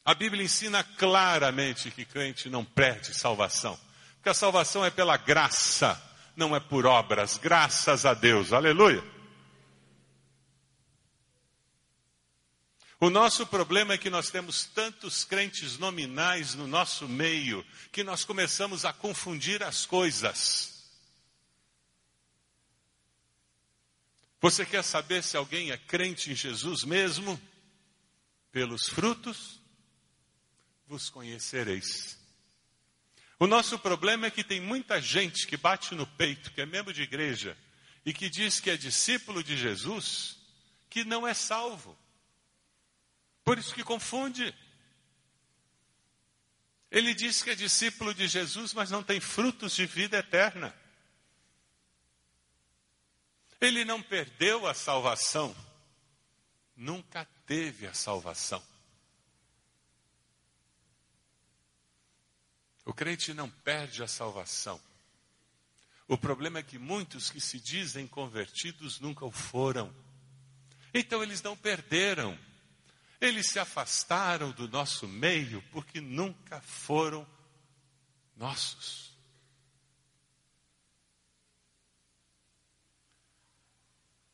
A 0.05 0.13
Bíblia 0.13 0.45
ensina 0.45 0.81
claramente 0.81 1.91
que 1.91 2.05
crente 2.05 2.49
não 2.49 2.63
perde 2.63 3.13
salvação. 3.13 3.77
Porque 4.13 4.29
a 4.29 4.33
salvação 4.33 4.85
é 4.85 4.89
pela 4.89 5.17
graça, 5.17 6.01
não 6.41 6.55
é 6.55 6.59
por 6.59 6.87
obras. 6.87 7.37
Graças 7.37 8.03
a 8.03 8.15
Deus. 8.15 8.51
Aleluia. 8.51 9.03
O 12.99 13.11
nosso 13.11 13.45
problema 13.45 13.93
é 13.93 13.97
que 13.97 14.09
nós 14.09 14.31
temos 14.31 14.65
tantos 14.65 15.23
crentes 15.23 15.77
nominais 15.77 16.55
no 16.55 16.67
nosso 16.67 17.07
meio 17.07 17.63
que 17.91 18.03
nós 18.03 18.23
começamos 18.23 18.85
a 18.85 18.91
confundir 18.91 19.61
as 19.61 19.85
coisas. 19.85 20.89
Você 24.39 24.65
quer 24.65 24.83
saber 24.83 25.23
se 25.23 25.37
alguém 25.37 25.69
é 25.69 25.77
crente 25.77 26.31
em 26.31 26.35
Jesus 26.35 26.83
mesmo? 26.83 27.39
Pelos 28.51 28.89
frutos 28.89 29.59
vos 30.87 31.07
conhecereis. 31.07 32.20
O 33.41 33.47
nosso 33.47 33.79
problema 33.79 34.27
é 34.27 34.29
que 34.29 34.43
tem 34.43 34.61
muita 34.61 35.01
gente 35.01 35.47
que 35.47 35.57
bate 35.57 35.95
no 35.95 36.05
peito, 36.05 36.51
que 36.51 36.61
é 36.61 36.65
membro 36.67 36.93
de 36.93 37.01
igreja, 37.01 37.57
e 38.05 38.13
que 38.13 38.29
diz 38.29 38.59
que 38.59 38.69
é 38.69 38.77
discípulo 38.77 39.43
de 39.43 39.57
Jesus, 39.57 40.37
que 40.87 41.03
não 41.03 41.27
é 41.27 41.33
salvo. 41.33 41.97
Por 43.43 43.57
isso 43.57 43.73
que 43.73 43.83
confunde. 43.83 44.53
Ele 46.91 47.15
diz 47.15 47.41
que 47.41 47.49
é 47.49 47.55
discípulo 47.55 48.13
de 48.13 48.27
Jesus, 48.27 48.75
mas 48.75 48.91
não 48.91 49.01
tem 49.01 49.19
frutos 49.19 49.75
de 49.75 49.87
vida 49.87 50.19
eterna. 50.19 50.71
Ele 53.59 53.83
não 53.83 54.03
perdeu 54.03 54.67
a 54.67 54.75
salvação, 54.75 55.55
nunca 56.75 57.25
teve 57.47 57.87
a 57.87 57.93
salvação. 57.95 58.61
O 62.85 62.93
crente 62.93 63.33
não 63.33 63.49
perde 63.49 64.01
a 64.03 64.07
salvação. 64.07 64.81
O 66.07 66.17
problema 66.17 66.59
é 66.59 66.63
que 66.63 66.77
muitos 66.77 67.29
que 67.29 67.39
se 67.39 67.59
dizem 67.59 68.07
convertidos 68.07 68.99
nunca 68.99 69.25
o 69.25 69.31
foram. 69.31 69.93
Então 70.93 71.23
eles 71.23 71.41
não 71.41 71.55
perderam. 71.55 72.37
Eles 73.19 73.47
se 73.47 73.59
afastaram 73.59 74.51
do 74.51 74.67
nosso 74.67 75.07
meio 75.07 75.61
porque 75.71 76.01
nunca 76.01 76.59
foram 76.61 77.25
nossos. 78.35 79.11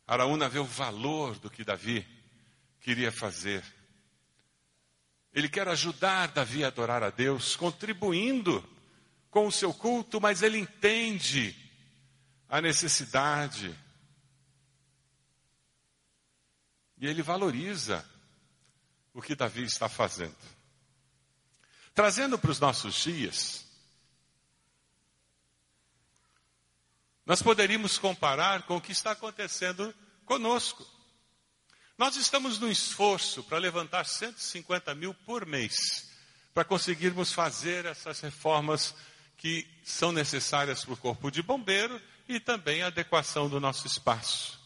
Araúna 0.08 0.48
vê 0.48 0.58
o 0.58 0.64
valor 0.64 1.38
do 1.38 1.50
que 1.50 1.66
Davi 1.66 2.08
queria 2.80 3.12
fazer. 3.12 3.62
Ele 5.34 5.50
quer 5.50 5.68
ajudar 5.68 6.32
Davi 6.32 6.64
a 6.64 6.68
adorar 6.68 7.04
a 7.04 7.10
Deus, 7.10 7.56
contribuindo 7.56 8.68
com 9.30 9.48
o 9.48 9.52
seu 9.52 9.74
culto, 9.74 10.20
mas 10.20 10.42
ele 10.42 10.58
entende 10.58 11.56
a 12.50 12.62
necessidade. 12.62 13.78
E 16.98 17.06
ele 17.06 17.22
valoriza 17.22 18.04
o 19.14 19.22
que 19.22 19.36
Davi 19.36 19.64
está 19.64 19.88
fazendo. 19.88 20.36
Trazendo 21.94 22.38
para 22.38 22.52
os 22.52 22.60
nossos 22.60 22.96
dias, 22.96 23.66
nós 27.26 27.42
poderíamos 27.42 27.98
comparar 27.98 28.64
com 28.64 28.78
o 28.78 28.82
que 28.82 28.92
está 28.92 29.12
acontecendo 29.12 29.94
conosco. 30.26 30.97
Nós 31.98 32.16
estamos 32.16 32.60
num 32.60 32.70
esforço 32.70 33.44
para 33.44 33.58
levantar 33.58 34.06
150 34.06 34.94
mil 34.94 35.16
por 35.16 35.48
mês, 35.48 36.12
para 36.54 36.64
conseguirmos 36.64 37.34
fazer 37.34 37.86
essas 37.86 38.20
reformas 38.20 38.94
que 39.36 39.68
são 39.84 40.12
necessárias 40.12 40.86
para 40.86 40.94
o 40.94 40.98
corpo 40.98 41.32
de 41.32 41.42
bombeiro 41.42 42.00
e 42.30 42.40
também 42.40 42.84
a 42.84 42.88
adequação 42.88 43.50
do 43.50 43.60
nosso 43.60 43.88
espaço. 43.88 44.60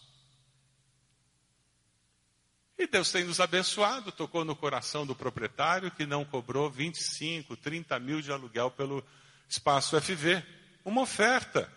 E 2.78 2.88
Deus 2.88 3.12
tem 3.12 3.24
nos 3.24 3.40
abençoado, 3.40 4.12
tocou 4.12 4.44
no 4.44 4.56
coração 4.56 5.06
do 5.06 5.16
proprietário 5.16 5.92
que 5.92 6.06
não 6.06 6.26
cobrou 6.26 6.70
25, 6.70 7.56
30 7.56 8.00
mil 8.00 8.22
de 8.22 8.32
aluguel 8.32 8.72
pelo 8.72 9.06
espaço 9.48 10.02
FV. 10.02 10.44
Uma 10.84 11.02
oferta. 11.02 11.72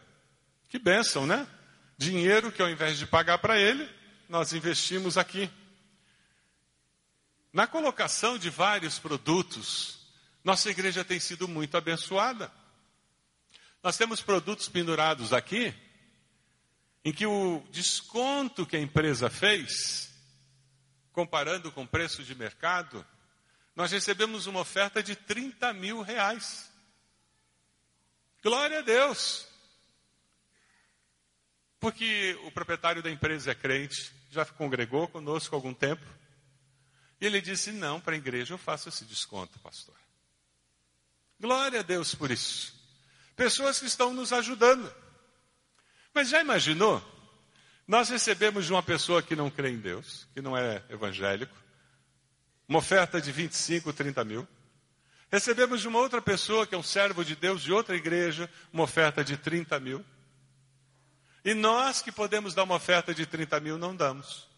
Que 0.68 0.78
bênção, 0.78 1.26
né? 1.26 1.46
Dinheiro 1.96 2.50
que 2.50 2.62
ao 2.62 2.70
invés 2.70 2.98
de 2.98 3.06
pagar 3.06 3.38
para 3.38 3.58
ele, 3.58 3.88
nós 4.28 4.52
investimos 4.52 5.16
aqui. 5.16 5.50
Na 7.52 7.66
colocação 7.66 8.36
de 8.36 8.50
vários 8.50 8.98
produtos, 8.98 9.98
nossa 10.42 10.70
igreja 10.70 11.04
tem 11.04 11.20
sido 11.20 11.46
muito 11.46 11.76
abençoada. 11.76 12.52
Nós 13.82 13.96
temos 13.96 14.20
produtos 14.20 14.68
pendurados 14.68 15.32
aqui, 15.32 15.74
em 17.04 17.12
que 17.12 17.26
o 17.26 17.62
desconto 17.70 18.66
que 18.66 18.76
a 18.76 18.80
empresa 18.80 19.28
fez 19.28 20.12
comparando 21.12 21.70
com 21.70 21.84
o 21.84 21.88
preço 21.88 22.24
de 22.24 22.34
mercado, 22.34 23.06
nós 23.76 23.92
recebemos 23.92 24.46
uma 24.46 24.60
oferta 24.60 25.02
de 25.02 25.14
30 25.14 25.72
mil 25.72 26.02
reais. 26.02 26.70
Glória 28.42 28.80
a 28.80 28.82
Deus! 28.82 29.53
Porque 31.84 32.38
o 32.44 32.50
proprietário 32.50 33.02
da 33.02 33.10
empresa 33.10 33.50
é 33.50 33.54
crente, 33.54 34.10
já 34.30 34.44
congregou 34.46 35.06
conosco 35.06 35.54
há 35.54 35.58
algum 35.58 35.74
tempo. 35.74 36.02
E 37.20 37.26
ele 37.26 37.42
disse: 37.42 37.72
Não, 37.72 38.00
para 38.00 38.14
a 38.14 38.16
igreja 38.16 38.54
eu 38.54 38.58
faço 38.58 38.88
esse 38.88 39.04
desconto, 39.04 39.58
pastor. 39.58 39.94
Glória 41.38 41.80
a 41.80 41.82
Deus 41.82 42.14
por 42.14 42.30
isso. 42.30 42.74
Pessoas 43.36 43.78
que 43.78 43.86
estão 43.86 44.14
nos 44.14 44.32
ajudando. 44.32 44.90
Mas 46.14 46.30
já 46.30 46.40
imaginou 46.40 47.02
nós 47.86 48.08
recebemos 48.08 48.64
de 48.64 48.72
uma 48.72 48.82
pessoa 48.82 49.22
que 49.22 49.36
não 49.36 49.50
crê 49.50 49.68
em 49.68 49.76
Deus, 49.76 50.26
que 50.32 50.40
não 50.40 50.56
é 50.56 50.82
evangélico, 50.88 51.54
uma 52.66 52.78
oferta 52.78 53.20
de 53.20 53.30
25, 53.30 53.92
30 53.92 54.24
mil. 54.24 54.48
Recebemos 55.30 55.82
de 55.82 55.88
uma 55.88 55.98
outra 55.98 56.22
pessoa 56.22 56.66
que 56.66 56.74
é 56.74 56.78
um 56.78 56.82
servo 56.82 57.22
de 57.22 57.36
Deus 57.36 57.62
de 57.62 57.72
outra 57.72 57.94
igreja, 57.94 58.48
uma 58.72 58.84
oferta 58.84 59.22
de 59.22 59.36
30 59.36 59.78
mil. 59.80 60.02
E 61.44 61.52
nós 61.52 62.00
que 62.00 62.10
podemos 62.10 62.54
dar 62.54 62.62
uma 62.62 62.76
oferta 62.76 63.14
de 63.14 63.26
30 63.26 63.60
mil, 63.60 63.78
não 63.78 63.94
damos. 63.94 64.48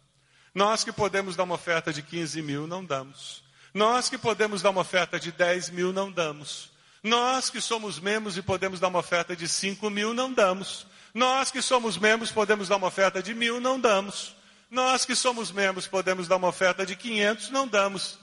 Nós 0.54 0.84
que 0.84 0.92
podemos 0.92 1.34
dar 1.34 1.42
uma 1.42 1.56
oferta 1.56 1.92
de 1.92 2.00
15 2.00 2.40
mil, 2.40 2.66
não 2.66 2.84
damos. 2.84 3.42
Nós 3.74 4.08
que 4.08 4.16
podemos 4.16 4.62
dar 4.62 4.70
uma 4.70 4.80
oferta 4.80 5.18
de 5.18 5.32
10 5.32 5.70
mil, 5.70 5.92
não 5.92 6.10
damos. 6.10 6.70
Nós 7.02 7.50
que 7.50 7.60
somos 7.60 7.98
membros 7.98 8.36
e 8.38 8.42
podemos 8.42 8.80
dar 8.80 8.88
uma 8.88 9.00
oferta 9.00 9.36
de 9.36 9.46
5 9.46 9.90
mil, 9.90 10.14
não 10.14 10.32
damos. 10.32 10.86
Nós 11.12 11.50
que 11.50 11.60
somos 11.60 11.98
membros 11.98 12.30
podemos 12.30 12.68
dar 12.68 12.76
uma 12.76 12.86
oferta 12.86 13.22
de 13.22 13.34
mil, 13.34 13.60
não 13.60 13.80
damos. 13.80 14.34
Nós 14.70 15.04
que 15.04 15.14
somos 15.14 15.52
membros 15.52 15.86
podemos 15.86 16.26
dar 16.26 16.36
uma 16.36 16.48
oferta 16.48 16.86
de 16.86 16.96
500, 16.96 17.50
não 17.50 17.68
damos. 17.68 18.18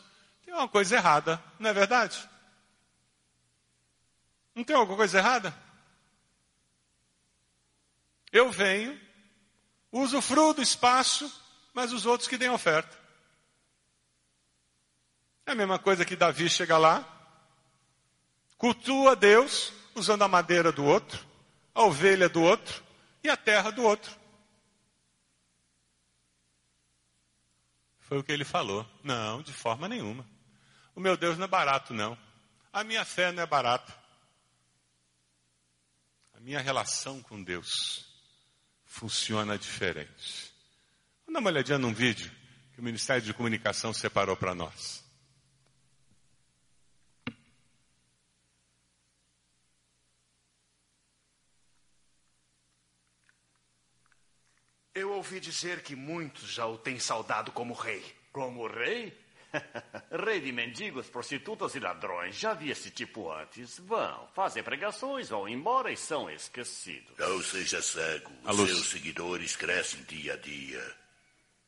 Tem 0.45 0.54
uma 0.54 0.67
coisa 0.67 0.95
errada, 0.95 1.41
não 1.60 1.69
é 1.69 1.73
verdade? 1.73 2.17
Não 4.56 4.63
tem 4.63 4.76
alguma 4.76 4.97
coisa 4.97 5.17
errada? 5.17 5.54
Eu 8.33 8.51
venho, 8.51 8.99
uso 9.91 10.19
fruto 10.19 10.55
do 10.55 10.63
espaço, 10.63 11.31
mas 11.71 11.93
os 11.93 12.07
outros 12.07 12.27
que 12.27 12.35
deem 12.35 12.49
oferta. 12.49 12.99
É 15.45 15.51
a 15.51 15.55
mesma 15.55 15.77
coisa 15.77 16.03
que 16.03 16.15
Davi 16.15 16.49
chega 16.49 16.75
lá, 16.79 17.07
cultua 18.57 19.15
Deus 19.15 19.71
usando 19.93 20.23
a 20.23 20.27
madeira 20.27 20.71
do 20.71 20.83
outro, 20.83 21.23
a 21.75 21.83
ovelha 21.83 22.27
do 22.27 22.41
outro 22.41 22.83
e 23.23 23.29
a 23.29 23.37
terra 23.37 23.69
do 23.69 23.83
outro. 23.83 24.11
Foi 27.99 28.17
o 28.17 28.23
que 28.23 28.31
ele 28.31 28.43
falou. 28.43 28.83
Não, 29.03 29.43
de 29.43 29.53
forma 29.53 29.87
nenhuma. 29.87 30.27
O 30.95 30.99
meu 30.99 31.15
Deus 31.15 31.37
não 31.37 31.45
é 31.45 31.47
barato, 31.47 31.93
não. 31.93 32.17
A 32.71 32.83
minha 32.83 33.05
fé 33.05 33.31
não 33.31 33.43
é 33.43 33.45
barata. 33.45 33.93
A 36.33 36.39
minha 36.39 36.59
relação 36.59 37.21
com 37.21 37.43
Deus 37.43 38.11
funciona 38.93 39.58
diferente. 39.58 40.53
Vamos 41.25 41.34
dar 41.34 41.39
uma 41.39 41.49
olhadinha 41.49 41.79
num 41.79 41.91
vídeo 41.91 42.32
que 42.73 42.79
o 42.79 42.84
Ministério 42.84 43.23
de 43.23 43.34
Comunicação 43.34 43.91
separou 43.91 44.38
para 44.38 44.53
nós. 44.53 45.03
Eu 54.93 55.12
ouvi 55.13 55.39
dizer 55.39 55.82
que 55.82 55.95
muitos 55.95 56.51
já 56.51 56.67
o 56.67 56.77
têm 56.77 56.99
saudado 56.99 57.51
como 57.51 57.73
rei. 57.73 58.06
Como 58.32 58.67
rei? 58.67 59.22
rei 60.11 60.39
de 60.41 60.51
mendigos, 60.51 61.07
prostitutas 61.09 61.75
e 61.75 61.79
ladrões. 61.79 62.35
Já 62.35 62.53
vi 62.53 62.69
esse 62.71 62.89
tipo 62.91 63.31
antes. 63.31 63.79
Vão, 63.79 64.27
fazem 64.33 64.63
pregações, 64.63 65.29
vão 65.29 65.47
embora 65.47 65.91
e 65.91 65.97
são 65.97 66.29
esquecidos. 66.29 67.17
Não 67.17 67.41
seja 67.41 67.81
cego. 67.81 68.31
A 68.45 68.51
Os 68.51 68.57
luz. 68.57 68.69
seus 68.71 68.87
seguidores 68.89 69.55
crescem 69.55 70.03
dia 70.03 70.33
a 70.33 70.37
dia. 70.37 70.95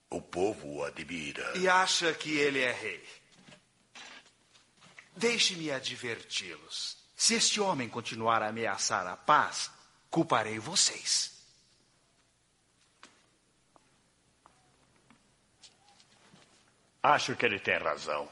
O 0.10 0.22
povo 0.22 0.68
o 0.78 0.84
admira. 0.84 1.58
E 1.58 1.68
acha 1.68 2.14
que 2.14 2.38
ele 2.38 2.60
é 2.62 2.72
rei. 2.72 3.04
Deixe-me 5.18 5.72
adverti-los. 5.72 6.98
Se 7.16 7.36
este 7.36 7.62
homem 7.62 7.88
continuar 7.88 8.42
a 8.44 8.50
ameaçar 8.50 9.08
a 9.08 9.16
paz, 9.16 9.72
culparei 10.10 10.60
vocês. 10.60 11.35
Acho 17.06 17.36
que 17.36 17.46
ele 17.46 17.60
tem 17.60 17.78
razão. 17.78 18.28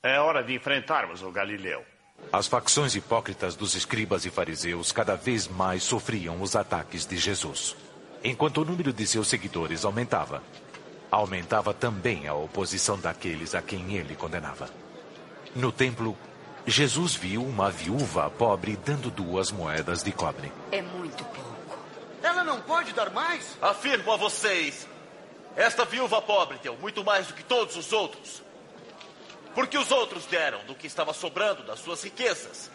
É 0.00 0.20
hora 0.20 0.44
de 0.44 0.54
enfrentarmos 0.54 1.22
o 1.22 1.32
Galileu. 1.32 1.84
As 2.32 2.46
facções 2.46 2.94
hipócritas 2.94 3.56
dos 3.56 3.74
escribas 3.74 4.24
e 4.24 4.30
fariseus 4.30 4.92
cada 4.92 5.16
vez 5.16 5.48
mais 5.48 5.82
sofriam 5.82 6.40
os 6.40 6.54
ataques 6.54 7.04
de 7.04 7.16
Jesus. 7.16 7.74
Enquanto 8.22 8.58
o 8.58 8.64
número 8.64 8.92
de 8.92 9.04
seus 9.04 9.26
seguidores 9.26 9.84
aumentava, 9.84 10.40
aumentava 11.10 11.74
também 11.74 12.28
a 12.28 12.34
oposição 12.34 12.96
daqueles 12.96 13.56
a 13.56 13.60
quem 13.60 13.96
ele 13.96 14.14
condenava. 14.14 14.70
No 15.52 15.72
templo, 15.72 16.16
Jesus 16.64 17.16
viu 17.16 17.44
uma 17.44 17.72
viúva 17.72 18.30
pobre 18.30 18.76
dando 18.76 19.10
duas 19.10 19.50
moedas 19.50 20.04
de 20.04 20.12
cobre. 20.12 20.52
É 20.70 20.80
muito 20.80 21.24
pouco. 21.24 21.76
Ela 22.22 22.44
não 22.44 22.60
pode 22.60 22.92
dar 22.92 23.10
mais? 23.10 23.58
Afirmo 23.60 24.12
a 24.12 24.16
vocês, 24.16 24.86
esta 25.56 25.84
viúva 25.84 26.20
pobre 26.22 26.58
deu 26.58 26.76
muito 26.78 27.04
mais 27.04 27.26
do 27.26 27.34
que 27.34 27.42
todos 27.42 27.76
os 27.76 27.92
outros. 27.92 28.42
Porque 29.54 29.76
os 29.76 29.90
outros 29.90 30.24
deram 30.26 30.64
do 30.64 30.74
que 30.74 30.86
estava 30.86 31.12
sobrando 31.12 31.62
das 31.62 31.80
suas 31.80 32.02
riquezas. 32.02 32.70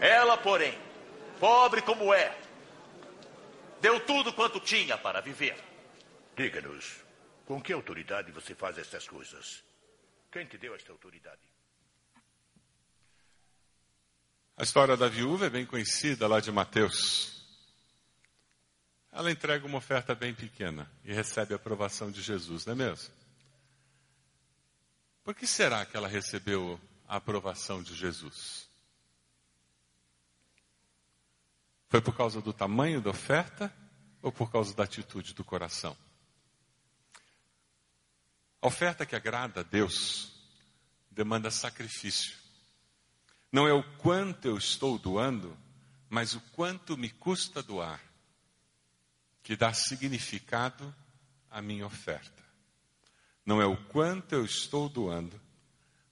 Ela, 0.00 0.36
porém, 0.36 0.76
pobre 1.38 1.82
como 1.82 2.12
é, 2.12 2.36
deu 3.80 4.00
tudo 4.00 4.32
quanto 4.32 4.58
tinha 4.60 4.98
para 4.98 5.20
viver. 5.20 5.56
Diga-nos, 6.36 7.04
com 7.46 7.60
que 7.60 7.72
autoridade 7.72 8.32
você 8.32 8.54
faz 8.54 8.76
estas 8.78 9.06
coisas? 9.06 9.62
Quem 10.30 10.46
te 10.46 10.58
deu 10.58 10.74
esta 10.74 10.92
autoridade? 10.92 11.40
A 14.56 14.62
história 14.64 14.96
da 14.96 15.08
viúva 15.08 15.46
é 15.46 15.50
bem 15.50 15.64
conhecida 15.64 16.26
lá 16.26 16.40
de 16.40 16.50
Mateus. 16.50 17.37
Ela 19.18 19.32
entrega 19.32 19.66
uma 19.66 19.78
oferta 19.78 20.14
bem 20.14 20.32
pequena 20.32 20.88
e 21.04 21.12
recebe 21.12 21.52
a 21.52 21.56
aprovação 21.56 22.08
de 22.08 22.22
Jesus, 22.22 22.64
não 22.64 22.74
é 22.74 22.76
mesmo? 22.76 23.12
Por 25.24 25.34
que 25.34 25.44
será 25.44 25.84
que 25.84 25.96
ela 25.96 26.06
recebeu 26.06 26.80
a 27.08 27.16
aprovação 27.16 27.82
de 27.82 27.96
Jesus? 27.96 28.70
Foi 31.88 32.00
por 32.00 32.16
causa 32.16 32.40
do 32.40 32.52
tamanho 32.52 33.00
da 33.00 33.10
oferta 33.10 33.74
ou 34.22 34.30
por 34.30 34.52
causa 34.52 34.72
da 34.72 34.84
atitude 34.84 35.34
do 35.34 35.42
coração? 35.42 35.96
A 38.62 38.68
oferta 38.68 39.04
que 39.04 39.16
agrada 39.16 39.62
a 39.62 39.64
Deus 39.64 40.30
demanda 41.10 41.50
sacrifício. 41.50 42.38
Não 43.50 43.66
é 43.66 43.72
o 43.72 43.82
quanto 43.96 44.46
eu 44.46 44.56
estou 44.56 44.96
doando, 44.96 45.58
mas 46.08 46.36
o 46.36 46.40
quanto 46.52 46.96
me 46.96 47.10
custa 47.10 47.60
doar, 47.60 48.00
que 49.48 49.56
dá 49.56 49.72
significado 49.72 50.94
à 51.50 51.62
minha 51.62 51.86
oferta. 51.86 52.44
Não 53.46 53.62
é 53.62 53.64
o 53.64 53.78
quanto 53.84 54.34
eu 54.34 54.44
estou 54.44 54.90
doando, 54.90 55.40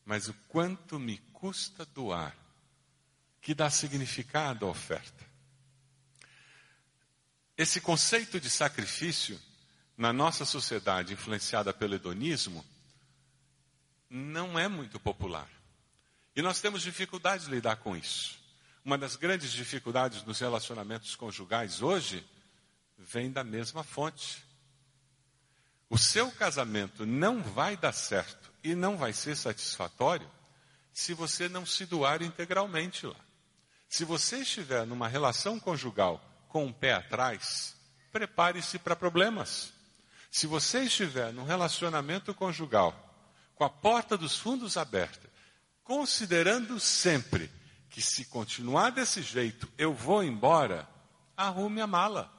mas 0.07 0.27
o 0.27 0.33
quanto 0.49 0.99
me 0.99 1.19
custa 1.35 1.85
doar, 1.85 2.35
que 3.43 3.55
dá 3.55 3.69
significado 3.69 4.65
à 4.65 4.71
oferta. 4.71 5.23
Esse 7.59 7.79
conceito 7.79 8.41
de 8.41 8.49
sacrifício, 8.49 9.39
na 9.99 10.15
nossa 10.15 10.47
sociedade 10.47 11.13
influenciada 11.13 11.75
pelo 11.75 11.95
hedonismo, 11.95 12.65
não 14.09 14.59
é 14.59 14.67
muito 14.67 14.99
popular. 14.99 15.51
E 16.35 16.41
nós 16.41 16.59
temos 16.59 16.81
dificuldade 16.81 17.45
de 17.45 17.51
lidar 17.51 17.77
com 17.77 17.95
isso. 17.95 18.39
Uma 18.83 18.97
das 18.97 19.15
grandes 19.15 19.53
dificuldades 19.53 20.23
nos 20.23 20.39
relacionamentos 20.39 21.15
conjugais 21.15 21.83
hoje 21.83 22.27
vem 22.99 23.31
da 23.31 23.45
mesma 23.45 23.85
fonte. 23.85 24.45
O 25.89 25.99
seu 25.99 26.31
casamento 26.33 27.07
não 27.07 27.43
vai 27.43 27.77
dar 27.77 27.93
certo 27.93 28.53
e 28.63 28.75
não 28.75 28.97
vai 28.97 29.13
ser 29.13 29.37
satisfatório 29.37 30.29
se 30.93 31.15
você 31.15 31.49
não 31.49 31.65
se 31.65 31.87
doar 31.87 32.23
integralmente 32.23 33.07
lá. 33.07 33.17
Se 33.89 34.05
você 34.05 34.39
estiver 34.39 34.87
numa 34.87 35.07
relação 35.07 35.61
conjugal 35.61 36.21
com 36.49 36.67
o 36.67 36.75
pé 36.75 36.95
atrás, 36.95 37.77
prepare-se 38.11 38.79
para 38.79 38.97
problemas. 38.97 39.73
Se 40.31 40.47
você 40.47 40.85
estiver 40.85 41.33
num 41.33 41.45
relacionamento 41.45 42.35
conjugal 42.35 43.03
com 43.55 43.65
a 43.65 43.71
porta 43.71 44.17
dos 44.17 44.37
fundos 44.37 44.77
aberta, 44.77 45.31
considerando 45.85 46.81
sempre 46.81 47.51
que 47.89 48.03
se 48.03 48.25
continuar 48.27 48.91
desse 48.91 49.23
jeito 49.23 49.71
eu 49.79 49.95
vou 49.95 50.23
embora, 50.23 50.89
arrume 51.37 51.81
a 51.81 51.87
mala. 51.87 52.36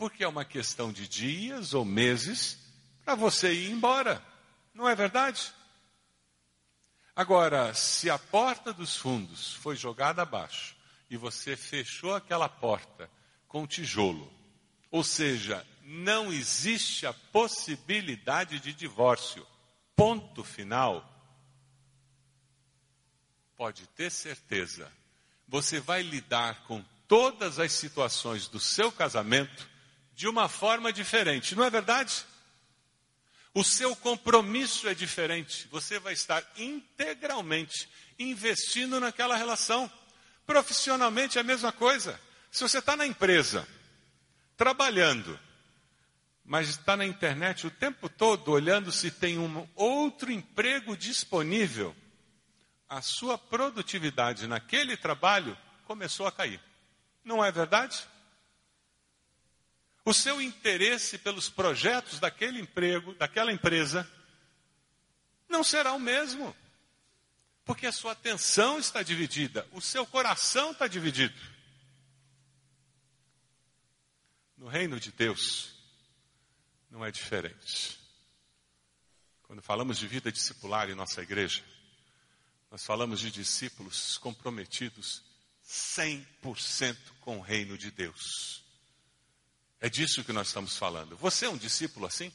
Porque 0.00 0.24
é 0.24 0.28
uma 0.28 0.46
questão 0.46 0.90
de 0.90 1.06
dias 1.06 1.74
ou 1.74 1.84
meses 1.84 2.58
para 3.04 3.14
você 3.14 3.52
ir 3.52 3.70
embora. 3.70 4.24
Não 4.72 4.88
é 4.88 4.94
verdade? 4.94 5.52
Agora, 7.14 7.74
se 7.74 8.08
a 8.08 8.18
porta 8.18 8.72
dos 8.72 8.96
fundos 8.96 9.52
foi 9.56 9.76
jogada 9.76 10.22
abaixo 10.22 10.74
e 11.10 11.18
você 11.18 11.54
fechou 11.54 12.14
aquela 12.14 12.48
porta 12.48 13.10
com 13.46 13.66
tijolo, 13.66 14.32
ou 14.90 15.04
seja, 15.04 15.66
não 15.82 16.32
existe 16.32 17.06
a 17.06 17.12
possibilidade 17.12 18.58
de 18.58 18.72
divórcio, 18.72 19.46
ponto 19.94 20.42
final, 20.42 21.04
pode 23.54 23.86
ter 23.88 24.10
certeza, 24.10 24.90
você 25.46 25.78
vai 25.78 26.00
lidar 26.00 26.62
com 26.62 26.82
todas 27.06 27.58
as 27.58 27.72
situações 27.72 28.48
do 28.48 28.58
seu 28.58 28.90
casamento 28.90 29.68
de 30.20 30.28
uma 30.28 30.50
forma 30.50 30.92
diferente, 30.92 31.56
não 31.56 31.64
é 31.64 31.70
verdade? 31.70 32.26
O 33.54 33.64
seu 33.64 33.96
compromisso 33.96 34.86
é 34.86 34.92
diferente, 34.92 35.66
você 35.70 35.98
vai 35.98 36.12
estar 36.12 36.46
integralmente 36.58 37.88
investindo 38.18 39.00
naquela 39.00 39.34
relação. 39.34 39.90
Profissionalmente 40.44 41.38
é 41.38 41.40
a 41.40 41.42
mesma 41.42 41.72
coisa. 41.72 42.20
Se 42.52 42.62
você 42.62 42.80
está 42.80 42.94
na 42.96 43.06
empresa, 43.06 43.66
trabalhando, 44.58 45.40
mas 46.44 46.68
está 46.68 46.98
na 46.98 47.06
internet 47.06 47.66
o 47.66 47.70
tempo 47.70 48.06
todo 48.06 48.52
olhando 48.52 48.92
se 48.92 49.10
tem 49.10 49.38
um 49.38 49.66
outro 49.74 50.30
emprego 50.30 50.98
disponível, 50.98 51.96
a 52.86 53.00
sua 53.00 53.38
produtividade 53.38 54.46
naquele 54.46 54.98
trabalho 54.98 55.56
começou 55.86 56.26
a 56.26 56.32
cair. 56.32 56.60
Não 57.24 57.42
é 57.42 57.50
verdade? 57.50 58.06
O 60.10 60.12
seu 60.12 60.42
interesse 60.42 61.18
pelos 61.18 61.48
projetos 61.48 62.18
daquele 62.18 62.60
emprego, 62.60 63.14
daquela 63.14 63.52
empresa, 63.52 64.04
não 65.48 65.62
será 65.62 65.92
o 65.92 66.00
mesmo. 66.00 66.52
Porque 67.64 67.86
a 67.86 67.92
sua 67.92 68.10
atenção 68.10 68.80
está 68.80 69.04
dividida, 69.04 69.64
o 69.70 69.80
seu 69.80 70.04
coração 70.04 70.72
está 70.72 70.88
dividido. 70.88 71.40
No 74.56 74.66
reino 74.66 74.98
de 74.98 75.12
Deus, 75.12 75.76
não 76.90 77.04
é 77.04 77.12
diferente. 77.12 77.96
Quando 79.44 79.62
falamos 79.62 79.96
de 79.96 80.08
vida 80.08 80.32
discipular 80.32 80.90
em 80.90 80.96
nossa 80.96 81.22
igreja, 81.22 81.62
nós 82.68 82.84
falamos 82.84 83.20
de 83.20 83.30
discípulos 83.30 84.18
comprometidos 84.18 85.22
100% 85.64 86.96
com 87.20 87.38
o 87.38 87.40
reino 87.40 87.78
de 87.78 87.92
Deus. 87.92 88.68
É 89.80 89.88
disso 89.88 90.22
que 90.22 90.32
nós 90.32 90.48
estamos 90.48 90.76
falando. 90.76 91.16
Você 91.16 91.46
é 91.46 91.48
um 91.48 91.56
discípulo 91.56 92.06
assim? 92.06 92.30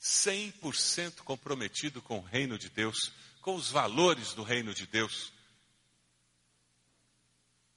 100% 0.00 1.20
comprometido 1.22 2.02
com 2.02 2.18
o 2.18 2.24
reino 2.24 2.58
de 2.58 2.68
Deus, 2.68 3.12
com 3.40 3.54
os 3.54 3.70
valores 3.70 4.32
do 4.32 4.42
reino 4.42 4.74
de 4.74 4.86
Deus. 4.86 5.32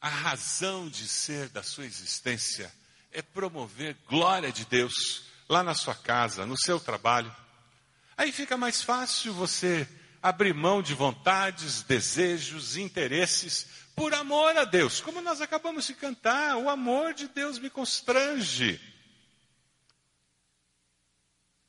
A 0.01 0.09
razão 0.09 0.89
de 0.89 1.07
ser 1.07 1.49
da 1.49 1.61
sua 1.61 1.85
existência 1.85 2.73
é 3.11 3.21
promover 3.21 3.95
glória 4.07 4.51
de 4.51 4.65
Deus 4.65 5.25
lá 5.47 5.61
na 5.61 5.75
sua 5.75 5.95
casa, 5.95 6.45
no 6.45 6.57
seu 6.57 6.79
trabalho. 6.79 7.33
Aí 8.17 8.31
fica 8.31 8.57
mais 8.57 8.81
fácil 8.81 9.33
você 9.33 9.87
abrir 10.21 10.53
mão 10.53 10.81
de 10.81 10.93
vontades, 10.93 11.83
desejos, 11.83 12.77
interesses, 12.77 13.67
por 13.95 14.13
amor 14.13 14.57
a 14.57 14.63
Deus. 14.63 15.01
Como 15.01 15.21
nós 15.21 15.41
acabamos 15.41 15.85
de 15.85 15.93
cantar, 15.93 16.57
o 16.57 16.69
amor 16.69 17.13
de 17.13 17.27
Deus 17.27 17.59
me 17.59 17.69
constrange. 17.69 18.79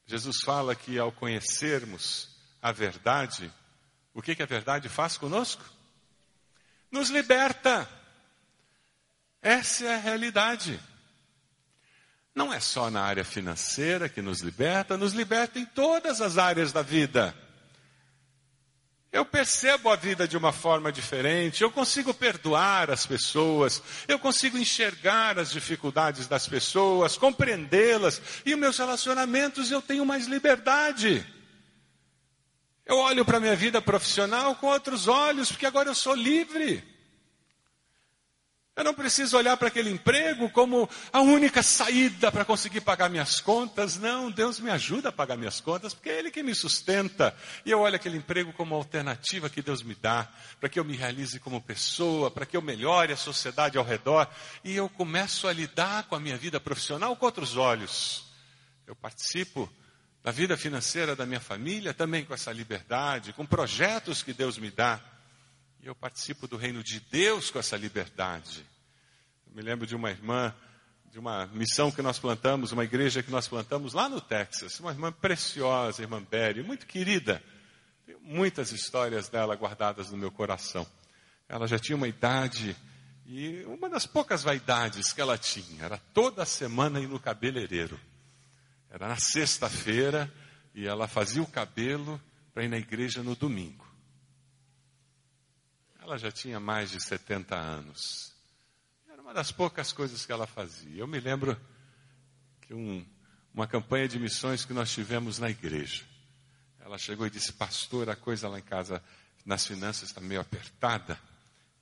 Jesus 0.06 0.42
fala 0.42 0.74
que 0.74 0.98
ao 0.98 1.10
conhecermos 1.10 2.28
a 2.60 2.72
verdade, 2.72 3.52
o 4.12 4.22
que, 4.22 4.34
que 4.34 4.42
a 4.42 4.46
verdade 4.46 4.88
faz 4.88 5.16
conosco? 5.16 5.64
Nos 6.90 7.10
liberta. 7.10 7.88
Essa 9.40 9.86
é 9.86 9.94
a 9.94 9.98
realidade. 9.98 10.80
Não 12.34 12.52
é 12.52 12.58
só 12.58 12.90
na 12.90 13.02
área 13.02 13.24
financeira 13.24 14.08
que 14.08 14.20
nos 14.20 14.40
liberta, 14.40 14.96
nos 14.96 15.12
liberta 15.12 15.58
em 15.58 15.64
todas 15.64 16.20
as 16.20 16.36
áreas 16.36 16.72
da 16.72 16.82
vida. 16.82 17.34
Eu 19.14 19.24
percebo 19.24 19.90
a 19.90 19.94
vida 19.94 20.26
de 20.26 20.36
uma 20.36 20.50
forma 20.50 20.90
diferente, 20.90 21.62
eu 21.62 21.70
consigo 21.70 22.12
perdoar 22.12 22.90
as 22.90 23.06
pessoas, 23.06 23.80
eu 24.08 24.18
consigo 24.18 24.58
enxergar 24.58 25.38
as 25.38 25.52
dificuldades 25.52 26.26
das 26.26 26.48
pessoas, 26.48 27.16
compreendê-las, 27.16 28.20
e 28.44 28.52
os 28.52 28.58
meus 28.58 28.76
relacionamentos 28.76 29.70
eu 29.70 29.80
tenho 29.80 30.04
mais 30.04 30.26
liberdade. 30.26 31.24
Eu 32.84 32.96
olho 32.98 33.24
para 33.24 33.36
a 33.36 33.40
minha 33.40 33.54
vida 33.54 33.80
profissional 33.80 34.56
com 34.56 34.66
outros 34.66 35.06
olhos, 35.06 35.48
porque 35.48 35.64
agora 35.64 35.90
eu 35.90 35.94
sou 35.94 36.16
livre. 36.16 36.82
Eu 38.76 38.82
não 38.82 38.92
preciso 38.92 39.36
olhar 39.36 39.56
para 39.56 39.68
aquele 39.68 39.88
emprego 39.88 40.50
como 40.50 40.90
a 41.12 41.20
única 41.20 41.62
saída 41.62 42.32
para 42.32 42.44
conseguir 42.44 42.80
pagar 42.80 43.08
minhas 43.08 43.38
contas. 43.40 43.96
Não, 43.96 44.32
Deus 44.32 44.58
me 44.58 44.68
ajuda 44.68 45.10
a 45.10 45.12
pagar 45.12 45.36
minhas 45.36 45.60
contas, 45.60 45.94
porque 45.94 46.10
é 46.10 46.18
Ele 46.18 46.28
que 46.28 46.42
me 46.42 46.52
sustenta. 46.56 47.36
E 47.64 47.70
eu 47.70 47.78
olho 47.78 47.94
aquele 47.94 48.16
emprego 48.16 48.52
como 48.52 48.74
alternativa 48.74 49.48
que 49.48 49.62
Deus 49.62 49.80
me 49.80 49.94
dá, 49.94 50.28
para 50.58 50.68
que 50.68 50.80
eu 50.80 50.84
me 50.84 50.96
realize 50.96 51.38
como 51.38 51.62
pessoa, 51.62 52.32
para 52.32 52.44
que 52.44 52.56
eu 52.56 52.62
melhore 52.62 53.12
a 53.12 53.16
sociedade 53.16 53.78
ao 53.78 53.84
redor. 53.84 54.28
E 54.64 54.74
eu 54.74 54.88
começo 54.88 55.46
a 55.46 55.52
lidar 55.52 56.02
com 56.08 56.16
a 56.16 56.20
minha 56.20 56.36
vida 56.36 56.58
profissional 56.58 57.14
com 57.14 57.26
outros 57.26 57.56
olhos. 57.56 58.24
Eu 58.88 58.96
participo 58.96 59.72
da 60.24 60.32
vida 60.32 60.56
financeira 60.56 61.14
da 61.14 61.24
minha 61.24 61.38
família 61.38 61.94
também 61.94 62.24
com 62.24 62.34
essa 62.34 62.50
liberdade, 62.50 63.32
com 63.34 63.46
projetos 63.46 64.20
que 64.20 64.32
Deus 64.32 64.58
me 64.58 64.72
dá. 64.72 65.00
E 65.84 65.86
eu 65.86 65.94
participo 65.94 66.48
do 66.48 66.56
reino 66.56 66.82
de 66.82 66.98
Deus 66.98 67.50
com 67.50 67.58
essa 67.58 67.76
liberdade. 67.76 68.64
Eu 69.46 69.54
me 69.54 69.60
lembro 69.60 69.86
de 69.86 69.94
uma 69.94 70.10
irmã, 70.10 70.54
de 71.12 71.18
uma 71.18 71.44
missão 71.48 71.90
que 71.90 72.00
nós 72.00 72.18
plantamos, 72.18 72.72
uma 72.72 72.84
igreja 72.84 73.22
que 73.22 73.30
nós 73.30 73.46
plantamos 73.46 73.92
lá 73.92 74.08
no 74.08 74.18
Texas. 74.18 74.80
Uma 74.80 74.92
irmã 74.92 75.12
preciosa, 75.12 76.00
irmã 76.00 76.22
Berry, 76.22 76.62
muito 76.62 76.86
querida. 76.86 77.42
Tenho 78.06 78.18
muitas 78.22 78.72
histórias 78.72 79.28
dela 79.28 79.54
guardadas 79.54 80.10
no 80.10 80.16
meu 80.16 80.30
coração. 80.30 80.86
Ela 81.46 81.68
já 81.68 81.78
tinha 81.78 81.96
uma 81.96 82.08
idade, 82.08 82.74
e 83.26 83.62
uma 83.66 83.90
das 83.90 84.06
poucas 84.06 84.42
vaidades 84.42 85.12
que 85.12 85.20
ela 85.20 85.36
tinha 85.36 85.84
era 85.84 85.98
toda 86.14 86.46
semana 86.46 86.98
ir 86.98 87.08
no 87.08 87.20
cabeleireiro. 87.20 88.00
Era 88.88 89.06
na 89.06 89.18
sexta-feira 89.18 90.32
e 90.74 90.86
ela 90.86 91.06
fazia 91.06 91.42
o 91.42 91.46
cabelo 91.46 92.18
para 92.54 92.64
ir 92.64 92.68
na 92.68 92.78
igreja 92.78 93.22
no 93.22 93.36
domingo. 93.36 93.83
Ela 96.04 96.18
já 96.18 96.30
tinha 96.30 96.60
mais 96.60 96.90
de 96.90 97.00
70 97.00 97.56
anos. 97.56 98.30
Era 99.08 99.22
uma 99.22 99.32
das 99.32 99.50
poucas 99.50 99.90
coisas 99.90 100.26
que 100.26 100.30
ela 100.30 100.46
fazia. 100.46 101.00
Eu 101.00 101.06
me 101.06 101.18
lembro 101.18 101.58
que 102.60 102.74
um, 102.74 103.02
uma 103.54 103.66
campanha 103.66 104.06
de 104.06 104.18
missões 104.18 104.66
que 104.66 104.74
nós 104.74 104.92
tivemos 104.92 105.38
na 105.38 105.48
igreja. 105.48 106.04
Ela 106.78 106.98
chegou 106.98 107.26
e 107.26 107.30
disse, 107.30 107.54
pastor, 107.54 108.10
a 108.10 108.14
coisa 108.14 108.50
lá 108.50 108.58
em 108.58 108.62
casa 108.62 109.02
nas 109.46 109.66
finanças 109.66 110.10
está 110.10 110.20
meio 110.20 110.42
apertada. 110.42 111.18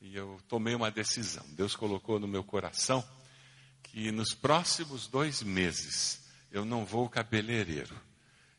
E 0.01 0.15
eu 0.15 0.41
tomei 0.49 0.77
uma 0.77 0.93
decisão. 0.93 1.45
Deus 1.49 1.75
colocou 1.75 2.21
no 2.21 2.29
meu 2.29 2.45
coração 2.45 3.05
que 3.83 4.13
nos 4.13 4.33
próximos 4.33 5.09
dois 5.09 5.43
meses 5.43 6.23
eu 6.53 6.65
não 6.65 6.85
vou 6.85 7.09
cabeleireiro. 7.09 8.01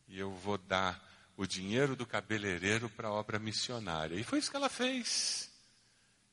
E 0.10 0.20
eu 0.20 0.30
vou 0.30 0.58
dar 0.58 1.02
o 1.38 1.48
dinheiro 1.48 1.96
do 1.96 2.06
cabeleireiro 2.06 2.90
para 2.90 3.08
a 3.08 3.14
obra 3.14 3.40
missionária. 3.40 4.20
E 4.20 4.26
foi 4.26 4.40
isso 4.40 4.52
que 4.52 4.58
ela 4.58 4.68
fez. 4.68 5.53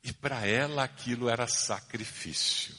E 0.03 0.11
para 0.11 0.45
ela 0.45 0.83
aquilo 0.83 1.29
era 1.29 1.47
sacrifício. 1.47 2.75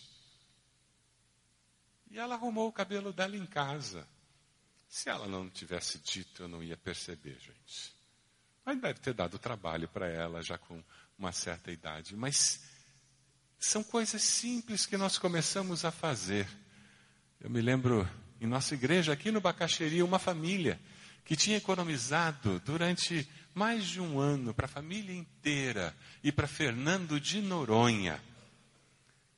E 2.11 2.19
ela 2.19 2.35
arrumou 2.35 2.69
o 2.69 2.73
cabelo 2.73 3.13
dela 3.13 3.37
em 3.37 3.47
casa. 3.47 4.07
Se 4.89 5.09
ela 5.09 5.27
não 5.27 5.49
tivesse 5.49 5.99
dito, 5.99 6.43
eu 6.43 6.49
não 6.49 6.63
ia 6.63 6.77
perceber, 6.77 7.39
gente. 7.39 7.95
Mas 8.65 8.81
deve 8.81 9.01
ter 9.01 9.15
dado 9.15 9.39
trabalho 9.39 9.89
para 9.89 10.07
ela 10.09 10.43
já 10.43 10.59
com 10.59 10.83
uma 11.19 11.33
certa 11.33 11.73
idade. 11.73 12.15
Mas 12.15 12.61
são 13.59 13.83
coisas 13.83 14.23
simples 14.23 14.85
que 14.85 14.97
nós 14.97 15.19
começamos 15.19 15.85
a 15.85 15.91
fazer. 15.91 16.47
Eu 17.41 17.49
me 17.49 17.61
lembro 17.61 18.09
em 18.41 18.47
nossa 18.47 18.75
igreja, 18.75 19.13
aqui 19.13 19.31
no 19.31 19.41
Bacaxeri, 19.41 20.03
uma 20.03 20.19
família 20.19 20.81
que 21.25 21.37
tinha 21.37 21.57
economizado 21.57 22.61
durante 22.61 23.29
mais 23.55 23.87
de 23.87 24.01
um 24.01 24.19
ano 24.19 24.55
para 24.55 24.67
a 24.67 24.69
família 24.69 25.15
inteira 25.15 25.95
e 26.23 26.33
para 26.33 26.47
Fernando 26.47 27.21
de 27.21 27.41
Noronha. 27.41 28.23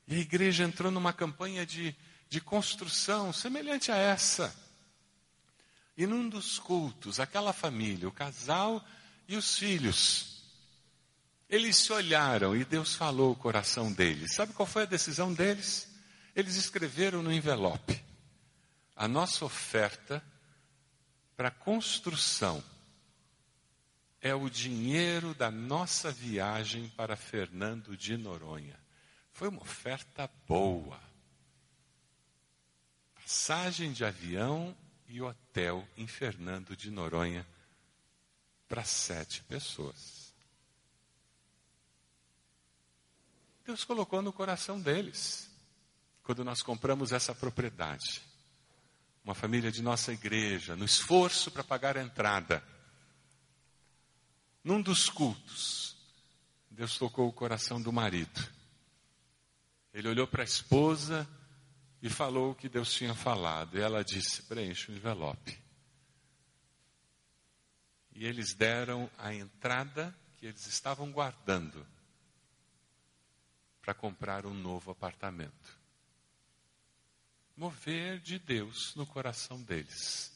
E 0.07 0.15
a 0.15 0.19
igreja 0.19 0.63
entrou 0.63 0.91
numa 0.91 1.11
campanha 1.11 1.65
de, 1.65 1.95
de 2.29 2.39
construção 2.39 3.33
semelhante 3.33 3.91
a 3.91 3.95
essa. 3.95 4.55
E 5.97 6.05
num 6.05 6.27
dos 6.27 6.59
cultos, 6.59 7.19
aquela 7.19 7.53
família, 7.53 8.07
o 8.07 8.11
casal 8.11 8.85
e 9.27 9.35
os 9.35 9.57
filhos, 9.57 10.43
eles 11.49 11.77
se 11.77 11.91
olharam 11.91 12.55
e 12.55 12.65
Deus 12.65 12.95
falou 12.95 13.31
o 13.31 13.35
coração 13.35 13.91
deles. 13.91 14.33
Sabe 14.33 14.53
qual 14.53 14.65
foi 14.65 14.83
a 14.83 14.87
decisão 14.87 15.33
deles? 15.33 15.87
Eles 16.35 16.55
escreveram 16.55 17.23
no 17.23 17.31
envelope: 17.31 18.03
a 18.95 19.07
nossa 19.07 19.45
oferta 19.45 20.23
para 21.35 21.51
construção 21.51 22.63
é 24.25 24.33
o 24.33 24.49
dinheiro 24.49 25.35
da 25.35 25.51
nossa 25.51 26.11
viagem 26.11 26.89
para 26.97 27.15
Fernando 27.15 27.95
de 27.95 28.17
Noronha. 28.17 28.75
Foi 29.31 29.49
uma 29.49 29.61
oferta 29.61 30.27
boa. 30.47 30.99
Passagem 33.13 33.93
de 33.93 34.03
avião 34.03 34.75
e 35.07 35.21
hotel 35.21 35.87
em 35.95 36.07
Fernando 36.07 36.75
de 36.75 36.89
Noronha 36.89 37.45
para 38.67 38.83
sete 38.83 39.43
pessoas. 39.43 40.33
Deus 43.63 43.83
colocou 43.83 44.23
no 44.23 44.33
coração 44.33 44.81
deles 44.81 45.51
quando 46.23 46.43
nós 46.43 46.63
compramos 46.63 47.11
essa 47.11 47.35
propriedade 47.35 48.23
uma 49.23 49.33
família 49.33 49.71
de 49.71 49.81
nossa 49.81 50.13
igreja, 50.13 50.75
no 50.75 50.85
esforço 50.85 51.49
para 51.49 51.63
pagar 51.63 51.97
a 51.97 52.03
entrada. 52.03 52.63
Num 54.65 54.81
dos 54.81 55.09
cultos, 55.09 55.95
Deus 56.69 56.97
tocou 56.97 57.29
o 57.29 57.31
coração 57.31 57.81
do 57.81 57.93
marido. 57.93 58.45
Ele 59.93 60.09
olhou 60.09 60.27
para 60.27 60.43
a 60.43 60.43
esposa 60.43 61.25
e 62.01 62.09
falou 62.09 62.51
o 62.51 62.55
que 62.55 62.67
Deus 62.67 62.93
tinha 62.93 63.15
falado. 63.15 63.77
E 63.77 63.81
ela 63.81 64.03
disse: 64.03 64.43
preencha 64.43 64.91
o 64.91 64.95
envelope. 64.95 65.57
E 68.13 68.25
eles 68.25 68.53
deram 68.53 69.09
a 69.17 69.33
entrada 69.33 70.13
que 70.35 70.45
eles 70.45 70.67
estavam 70.67 71.09
guardando 71.09 71.87
para 73.81 73.93
comprar 73.93 74.45
um 74.45 74.53
novo 74.53 74.91
apartamento 74.91 75.85
mover 77.55 78.19
de 78.19 78.37
Deus 78.37 78.93
no 78.95 79.05
coração 79.05 79.61
deles. 79.61 80.31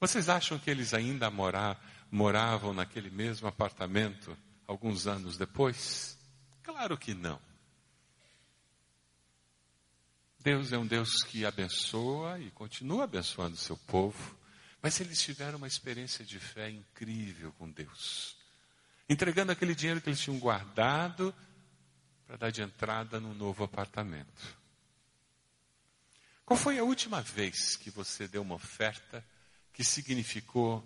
Vocês 0.00 0.28
acham 0.28 0.58
que 0.58 0.70
eles 0.70 0.92
ainda 0.92 1.30
morar, 1.30 1.80
moravam 2.10 2.72
naquele 2.72 3.10
mesmo 3.10 3.48
apartamento 3.48 4.36
alguns 4.66 5.06
anos 5.06 5.36
depois? 5.36 6.18
Claro 6.62 6.96
que 6.96 7.14
não. 7.14 7.40
Deus 10.40 10.72
é 10.72 10.78
um 10.78 10.86
Deus 10.86 11.24
que 11.24 11.44
abençoa 11.44 12.38
e 12.38 12.50
continua 12.52 13.04
abençoando 13.04 13.54
o 13.54 13.58
seu 13.58 13.76
povo, 13.76 14.36
Mas 14.80 15.00
eles 15.00 15.20
tiveram 15.20 15.58
uma 15.58 15.66
experiência 15.66 16.24
de 16.24 16.38
fé 16.38 16.70
incrível 16.70 17.52
com 17.58 17.68
Deus. 17.68 18.36
Entregando 19.08 19.50
aquele 19.50 19.74
dinheiro 19.74 20.00
que 20.00 20.08
eles 20.08 20.20
tinham 20.20 20.38
guardado 20.38 21.34
para 22.24 22.36
dar 22.36 22.50
de 22.50 22.62
entrada 22.62 23.18
num 23.18 23.34
novo 23.34 23.64
apartamento. 23.64 24.56
Qual 26.44 26.56
foi 26.56 26.78
a 26.78 26.84
última 26.84 27.20
vez 27.20 27.74
que 27.74 27.90
você 27.90 28.28
deu 28.28 28.42
uma 28.42 28.54
oferta 28.54 29.24
que 29.72 29.82
significou 29.82 30.84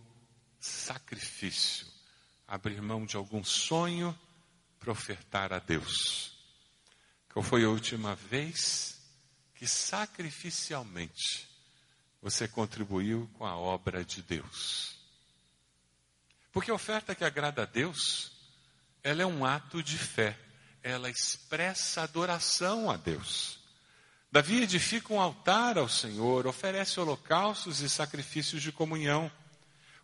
sacrifício? 0.60 1.86
Abrir 2.46 2.80
mão 2.82 3.06
de 3.06 3.16
algum 3.16 3.42
sonho 3.42 4.16
para 4.78 4.92
ofertar 4.92 5.52
a 5.52 5.58
Deus. 5.58 6.32
Qual 7.32 7.42
foi 7.42 7.64
a 7.64 7.68
última 7.68 8.14
vez 8.14 9.00
que 9.54 9.66
sacrificialmente 9.66 11.48
você 12.20 12.46
contribuiu 12.46 13.30
com 13.34 13.46
a 13.46 13.56
obra 13.56 14.04
de 14.04 14.22
Deus? 14.22 14.96
Porque 16.52 16.70
a 16.70 16.74
oferta 16.74 17.14
que 17.14 17.24
agrada 17.24 17.62
a 17.62 17.66
Deus, 17.66 18.32
ela 19.02 19.22
é 19.22 19.26
um 19.26 19.44
ato 19.44 19.82
de 19.82 19.96
fé, 19.96 20.36
ela 20.82 21.08
expressa 21.08 22.02
adoração 22.02 22.90
a 22.90 22.96
Deus. 22.96 23.58
Davi 24.32 24.62
edifica 24.62 25.12
um 25.12 25.20
altar 25.20 25.78
ao 25.78 25.88
Senhor, 25.88 26.46
oferece 26.46 27.00
holocaustos 27.00 27.80
e 27.80 27.88
sacrifícios 27.88 28.62
de 28.62 28.70
comunhão. 28.72 29.30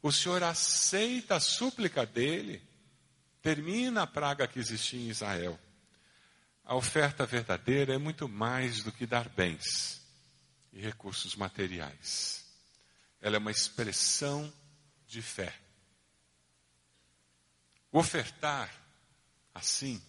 O 0.03 0.13
Senhor 0.13 0.43
aceita 0.43 1.37
a 1.37 1.41
súplica 1.41 2.05
dele, 2.07 2.63
termina 3.43 4.03
a 4.03 4.07
praga 4.07 4.47
que 4.47 4.59
existia 4.59 5.01
em 5.01 5.09
Israel. 5.09 5.59
A 6.65 6.75
oferta 6.75 7.25
verdadeira 7.25 7.95
é 7.95 7.99
muito 7.99 8.29
mais 8.29 8.83
do 8.83 8.91
que 8.91 9.07
dar 9.07 9.29
bens 9.29 10.01
e 10.73 10.81
recursos 10.81 11.37
materiais. 11.37 12.45
Ela 13.21 13.37
é 13.37 13.39
uma 13.39 13.51
expressão 13.51 14.53
de 15.07 15.23
fé. 15.23 15.55
Ofertar, 17.93 18.71
assim, 19.55 20.03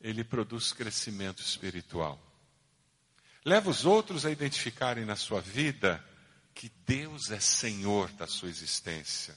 ele 0.00 0.24
produz 0.24 0.72
crescimento 0.72 1.42
espiritual. 1.42 2.18
Leva 3.44 3.70
os 3.70 3.84
outros 3.84 4.26
a 4.26 4.30
identificarem 4.30 5.04
na 5.04 5.16
sua 5.16 5.40
vida 5.40 6.04
que 6.60 6.68
Deus 6.84 7.30
é 7.30 7.40
Senhor 7.40 8.12
da 8.12 8.26
sua 8.26 8.50
existência. 8.50 9.34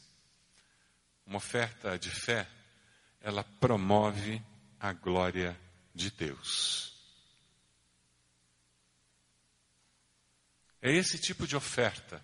Uma 1.26 1.38
oferta 1.38 1.98
de 1.98 2.10
fé, 2.10 2.46
ela 3.22 3.46
promove 3.62 4.44
a 4.78 4.92
glória 4.92 5.58
de 5.96 6.12
Deus. 6.12 6.94
É 10.82 10.92
esse 10.92 11.18
tipo 11.18 11.48
de 11.48 11.56
oferta 11.56 12.22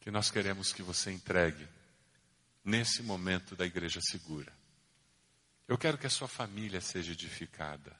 que 0.00 0.10
nós 0.10 0.30
queremos 0.30 0.72
que 0.72 0.82
você 0.82 1.12
entregue 1.12 1.68
nesse 2.64 3.02
momento 3.02 3.54
da 3.54 3.66
igreja 3.66 4.00
segura. 4.00 4.56
Eu 5.68 5.76
quero 5.76 5.98
que 5.98 6.06
a 6.06 6.10
sua 6.10 6.28
família 6.28 6.80
seja 6.80 7.12
edificada. 7.12 7.94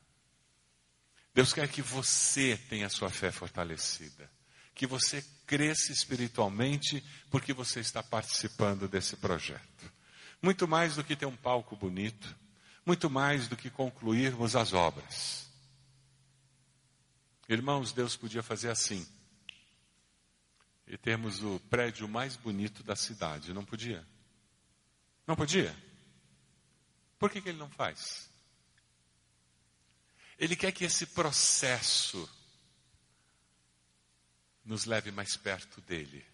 Deus 1.34 1.52
quer 1.52 1.68
que 1.68 1.82
você 1.82 2.56
tenha 2.70 2.86
a 2.86 2.90
sua 2.90 3.10
fé 3.10 3.30
fortalecida, 3.30 4.39
que 4.74 4.86
você 4.86 5.24
cresça 5.46 5.92
espiritualmente 5.92 7.04
porque 7.30 7.52
você 7.52 7.80
está 7.80 8.02
participando 8.02 8.88
desse 8.88 9.16
projeto. 9.16 9.92
Muito 10.40 10.66
mais 10.66 10.96
do 10.96 11.04
que 11.04 11.16
ter 11.16 11.26
um 11.26 11.36
palco 11.36 11.76
bonito, 11.76 12.34
muito 12.86 13.10
mais 13.10 13.48
do 13.48 13.56
que 13.56 13.68
concluirmos 13.68 14.56
as 14.56 14.72
obras. 14.72 15.48
Irmãos, 17.48 17.92
Deus 17.92 18.16
podia 18.16 18.42
fazer 18.42 18.70
assim. 18.70 19.06
E 20.86 20.96
termos 20.96 21.42
o 21.42 21.60
prédio 21.68 22.08
mais 22.08 22.36
bonito 22.36 22.82
da 22.82 22.96
cidade, 22.96 23.52
não 23.52 23.64
podia? 23.64 24.06
Não 25.26 25.36
podia? 25.36 25.76
Por 27.18 27.30
que, 27.30 27.40
que 27.40 27.50
ele 27.50 27.58
não 27.58 27.68
faz? 27.70 28.30
Ele 30.38 30.56
quer 30.56 30.72
que 30.72 30.84
esse 30.84 31.06
processo 31.06 32.28
nos 34.70 34.84
leve 34.84 35.10
mais 35.10 35.36
perto 35.36 35.80
dele. 35.80 36.24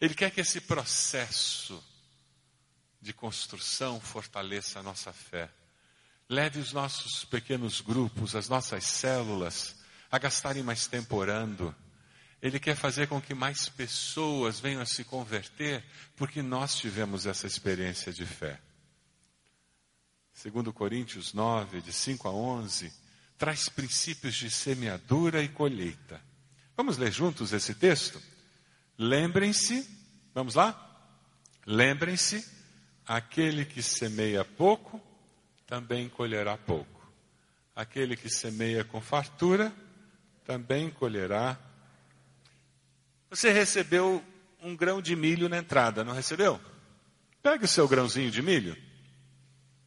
Ele 0.00 0.12
quer 0.12 0.32
que 0.32 0.40
esse 0.40 0.60
processo 0.60 1.82
de 3.00 3.12
construção 3.12 4.00
fortaleça 4.00 4.80
a 4.80 4.82
nossa 4.82 5.12
fé. 5.12 5.48
Leve 6.28 6.58
os 6.58 6.72
nossos 6.72 7.24
pequenos 7.24 7.80
grupos, 7.80 8.34
as 8.34 8.48
nossas 8.48 8.84
células, 8.84 9.76
a 10.10 10.18
gastarem 10.18 10.64
mais 10.64 10.88
tempo 10.88 11.14
orando. 11.14 11.72
Ele 12.42 12.58
quer 12.58 12.74
fazer 12.74 13.06
com 13.06 13.22
que 13.22 13.34
mais 13.34 13.68
pessoas 13.68 14.58
venham 14.58 14.82
a 14.82 14.86
se 14.86 15.04
converter, 15.04 15.84
porque 16.16 16.42
nós 16.42 16.74
tivemos 16.74 17.24
essa 17.24 17.46
experiência 17.46 18.12
de 18.12 18.26
fé. 18.26 18.60
Segundo 20.34 20.72
Coríntios 20.72 21.32
9, 21.32 21.80
de 21.80 21.92
5 21.92 22.26
a 22.26 22.32
11, 22.32 22.92
traz 23.38 23.68
princípios 23.68 24.34
de 24.34 24.50
semeadura 24.50 25.40
e 25.40 25.48
colheita. 25.48 26.20
Vamos 26.76 26.98
ler 26.98 27.10
juntos 27.10 27.52
esse 27.52 27.74
texto? 27.74 28.20
Lembrem-se, 28.98 29.88
vamos 30.34 30.54
lá? 30.54 30.82
Lembrem-se, 31.64 32.46
aquele 33.06 33.64
que 33.64 33.82
semeia 33.82 34.44
pouco, 34.44 35.00
também 35.66 36.08
colherá 36.08 36.56
pouco. 36.56 37.10
Aquele 37.74 38.16
que 38.16 38.28
semeia 38.28 38.84
com 38.84 39.00
fartura, 39.00 39.72
também 40.44 40.90
colherá. 40.90 41.58
Você 43.30 43.50
recebeu 43.52 44.22
um 44.62 44.76
grão 44.76 45.00
de 45.00 45.16
milho 45.16 45.48
na 45.48 45.58
entrada, 45.58 46.04
não 46.04 46.12
recebeu? 46.12 46.60
Pegue 47.42 47.64
o 47.64 47.68
seu 47.68 47.88
grãozinho 47.88 48.30
de 48.30 48.42
milho. 48.42 48.76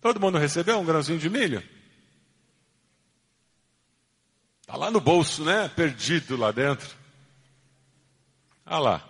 Todo 0.02 0.20
mundo 0.20 0.38
recebeu 0.38 0.80
um 0.80 0.86
grãozinho 0.86 1.20
de 1.20 1.30
milho? 1.30 1.64
Está 4.70 4.78
lá 4.78 4.92
no 4.92 5.02
bolso, 5.02 5.44
né? 5.44 5.68
Perdido 5.68 6.38
lá 6.38 6.52
dentro. 6.52 6.96
Ah 8.64 8.78
lá. 8.78 9.04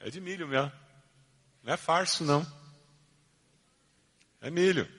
É 0.00 0.10
de 0.10 0.20
milho 0.20 0.48
mesmo. 0.48 0.72
Não 1.62 1.74
é 1.74 1.76
farso, 1.76 2.24
não. 2.24 2.44
É 4.40 4.50
milho. 4.50 4.90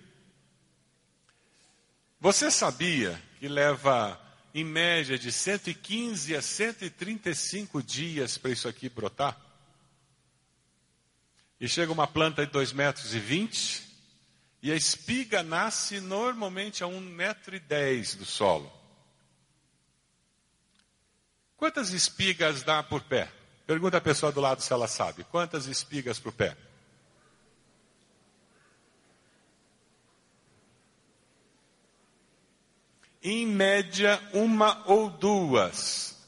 Você 2.22 2.50
sabia 2.50 3.22
que 3.38 3.50
leva, 3.50 4.18
em 4.54 4.64
média, 4.64 5.20
de 5.20 5.30
115 5.30 6.38
a 6.38 6.42
135 6.42 7.84
dias 7.84 8.38
para 8.38 8.52
isso 8.52 8.70
aqui 8.70 8.88
brotar? 8.88 9.38
E 11.60 11.68
chega 11.68 11.92
uma 11.92 12.08
planta 12.08 12.46
de 12.46 12.52
2 12.54 12.72
metros 12.72 13.14
e 13.14 13.20
20, 13.20 13.84
e 14.66 14.72
a 14.72 14.76
espiga 14.76 15.44
nasce 15.44 16.00
normalmente 16.00 16.84
a 16.84 16.88
um 16.88 17.00
metro 17.00 17.56
e 17.56 17.60
dez 17.60 18.16
do 18.16 18.26
solo. 18.26 18.74
Quantas 21.56 21.92
espigas 21.92 22.64
dá 22.64 22.82
por 22.82 23.04
pé? 23.04 23.32
Pergunta 23.68 23.98
a 23.98 24.02
pessoa 24.02 24.32
do 24.32 24.42
lado 24.42 24.64
se 24.64 24.74
ela 24.74 24.88
sabe. 24.88 25.24
Quantas 25.26 25.68
espigas 25.68 26.18
por 26.18 26.34
pé? 26.34 26.58
Em 33.22 33.46
média, 33.46 34.20
uma 34.34 34.82
ou 34.88 35.12
duas. 35.12 36.28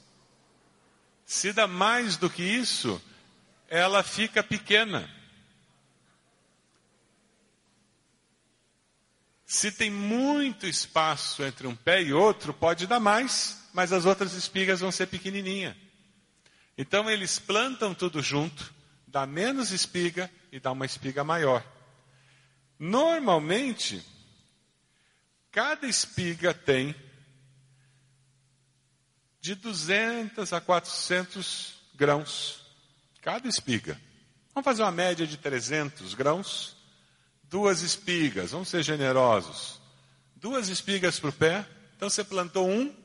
Se 1.26 1.52
dá 1.52 1.66
mais 1.66 2.18
do 2.18 2.30
que 2.30 2.44
isso, 2.44 3.02
ela 3.68 4.04
fica 4.04 4.44
pequena. 4.44 5.17
Se 9.50 9.72
tem 9.72 9.90
muito 9.90 10.68
espaço 10.68 11.42
entre 11.42 11.68
um 11.68 11.76
pé 11.76 12.04
e 12.04 12.12
outro, 12.12 12.54
pode 12.54 12.86
dar 12.86 13.00
mais, 13.00 13.66
mas 13.74 13.94
as 13.94 14.06
outras 14.06 14.34
espigas 14.34 14.82
vão 14.82 14.92
ser 14.92 15.08
pequenininha. 15.08 15.76
Então 16.78 17.10
eles 17.10 17.40
plantam 17.40 17.96
tudo 17.96 18.22
junto, 18.22 18.74
dá 19.08 19.26
menos 19.26 19.72
espiga 19.72 20.30
e 20.52 20.60
dá 20.60 20.74
uma 20.74 20.86
espiga 20.86 21.24
maior. 21.24 21.66
Normalmente, 22.78 24.06
cada 25.50 25.88
espiga 25.88 26.54
tem 26.54 26.94
de 29.40 29.56
200 29.56 30.52
a 30.52 30.60
400 30.60 31.74
grãos. 31.96 32.66
Cada 33.22 33.48
espiga. 33.48 34.00
Vamos 34.54 34.66
fazer 34.66 34.82
uma 34.82 34.92
média 34.92 35.26
de 35.26 35.38
300 35.38 36.14
grãos 36.16 36.77
duas 37.50 37.82
espigas, 37.82 38.52
vamos 38.52 38.70
ser 38.70 38.84
generosos. 38.84 39.80
Duas 40.36 40.70
espigas 40.70 41.20
para 41.20 41.30
o 41.30 41.34
pé. 41.34 41.68
Então 41.96 42.10
você 42.10 42.24
plantou 42.24 42.70
um, 42.70 42.96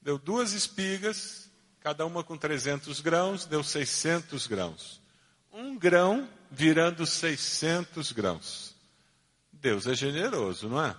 deu 0.00 0.18
duas 0.18 0.52
espigas, 0.52 1.50
cada 1.80 2.06
uma 2.06 2.22
com 2.22 2.36
300 2.36 3.00
grãos, 3.00 3.44
deu 3.44 3.62
600 3.64 4.46
grãos. 4.46 5.00
Um 5.52 5.76
grão 5.76 6.28
virando 6.50 7.04
600 7.04 8.12
grãos. 8.12 8.74
Deus 9.52 9.86
é 9.86 9.94
generoso, 9.94 10.68
não 10.68 10.84
é? 10.84 10.96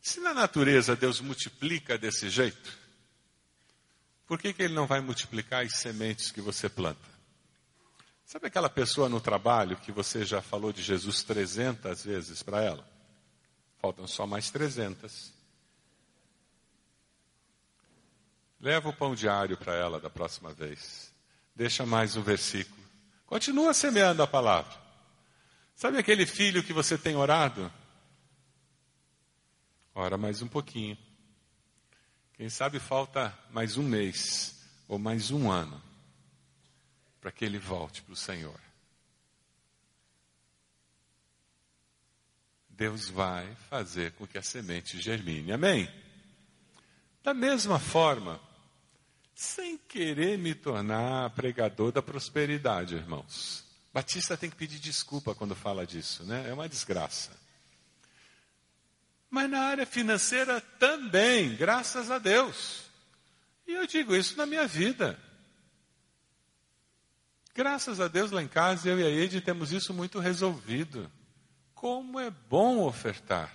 Se 0.00 0.20
na 0.20 0.32
natureza 0.32 0.94
Deus 0.94 1.20
multiplica 1.20 1.98
desse 1.98 2.30
jeito, 2.30 2.78
por 4.26 4.38
que, 4.38 4.52
que 4.52 4.62
ele 4.62 4.74
não 4.74 4.86
vai 4.86 5.00
multiplicar 5.00 5.66
as 5.66 5.76
sementes 5.76 6.30
que 6.30 6.40
você 6.40 6.68
planta? 6.68 7.15
Sabe 8.26 8.48
aquela 8.48 8.68
pessoa 8.68 9.08
no 9.08 9.20
trabalho 9.20 9.76
que 9.76 9.92
você 9.92 10.24
já 10.24 10.42
falou 10.42 10.72
de 10.72 10.82
Jesus 10.82 11.22
300 11.22 12.04
vezes 12.04 12.42
para 12.42 12.60
ela? 12.60 12.84
Faltam 13.78 14.04
só 14.04 14.26
mais 14.26 14.50
300. 14.50 15.32
Leva 18.60 18.88
o 18.88 18.92
pão 18.92 19.14
diário 19.14 19.56
para 19.56 19.76
ela 19.76 20.00
da 20.00 20.10
próxima 20.10 20.52
vez. 20.52 21.14
Deixa 21.54 21.86
mais 21.86 22.16
um 22.16 22.22
versículo. 22.22 22.82
Continua 23.26 23.72
semeando 23.72 24.24
a 24.24 24.26
palavra. 24.26 24.76
Sabe 25.76 25.96
aquele 25.96 26.26
filho 26.26 26.64
que 26.64 26.72
você 26.72 26.98
tem 26.98 27.14
orado? 27.14 27.72
Ora 29.94 30.16
mais 30.16 30.42
um 30.42 30.48
pouquinho. 30.48 30.98
Quem 32.32 32.48
sabe 32.48 32.80
falta 32.80 33.32
mais 33.52 33.76
um 33.76 33.84
mês 33.84 34.66
ou 34.88 34.98
mais 34.98 35.30
um 35.30 35.48
ano 35.48 35.85
para 37.20 37.32
que 37.32 37.44
ele 37.44 37.58
volte 37.58 38.02
para 38.02 38.12
o 38.12 38.16
Senhor. 38.16 38.60
Deus 42.68 43.08
vai 43.08 43.56
fazer 43.70 44.12
com 44.12 44.26
que 44.26 44.36
a 44.36 44.42
semente 44.42 45.00
germine. 45.00 45.52
Amém? 45.52 45.90
Da 47.22 47.32
mesma 47.32 47.78
forma, 47.78 48.40
sem 49.34 49.78
querer 49.78 50.38
me 50.38 50.54
tornar 50.54 51.30
pregador 51.30 51.90
da 51.90 52.02
prosperidade, 52.02 52.94
irmãos. 52.94 53.64
Batista 53.92 54.36
tem 54.36 54.50
que 54.50 54.56
pedir 54.56 54.78
desculpa 54.78 55.34
quando 55.34 55.56
fala 55.56 55.86
disso, 55.86 56.22
né? 56.24 56.48
É 56.48 56.52
uma 56.52 56.68
desgraça. 56.68 57.30
Mas 59.30 59.50
na 59.50 59.60
área 59.60 59.86
financeira 59.86 60.60
também, 60.78 61.56
graças 61.56 62.10
a 62.10 62.18
Deus. 62.18 62.82
E 63.66 63.72
eu 63.72 63.86
digo 63.86 64.14
isso 64.14 64.36
na 64.36 64.46
minha 64.46 64.66
vida. 64.66 65.18
Graças 67.56 68.00
a 68.00 68.06
Deus 68.06 68.30
lá 68.32 68.42
em 68.42 68.48
casa, 68.48 68.86
eu 68.86 69.00
e 69.00 69.02
a 69.02 69.08
Ed 69.08 69.40
temos 69.40 69.72
isso 69.72 69.94
muito 69.94 70.18
resolvido. 70.18 71.10
Como 71.74 72.20
é 72.20 72.28
bom 72.28 72.84
ofertar. 72.84 73.50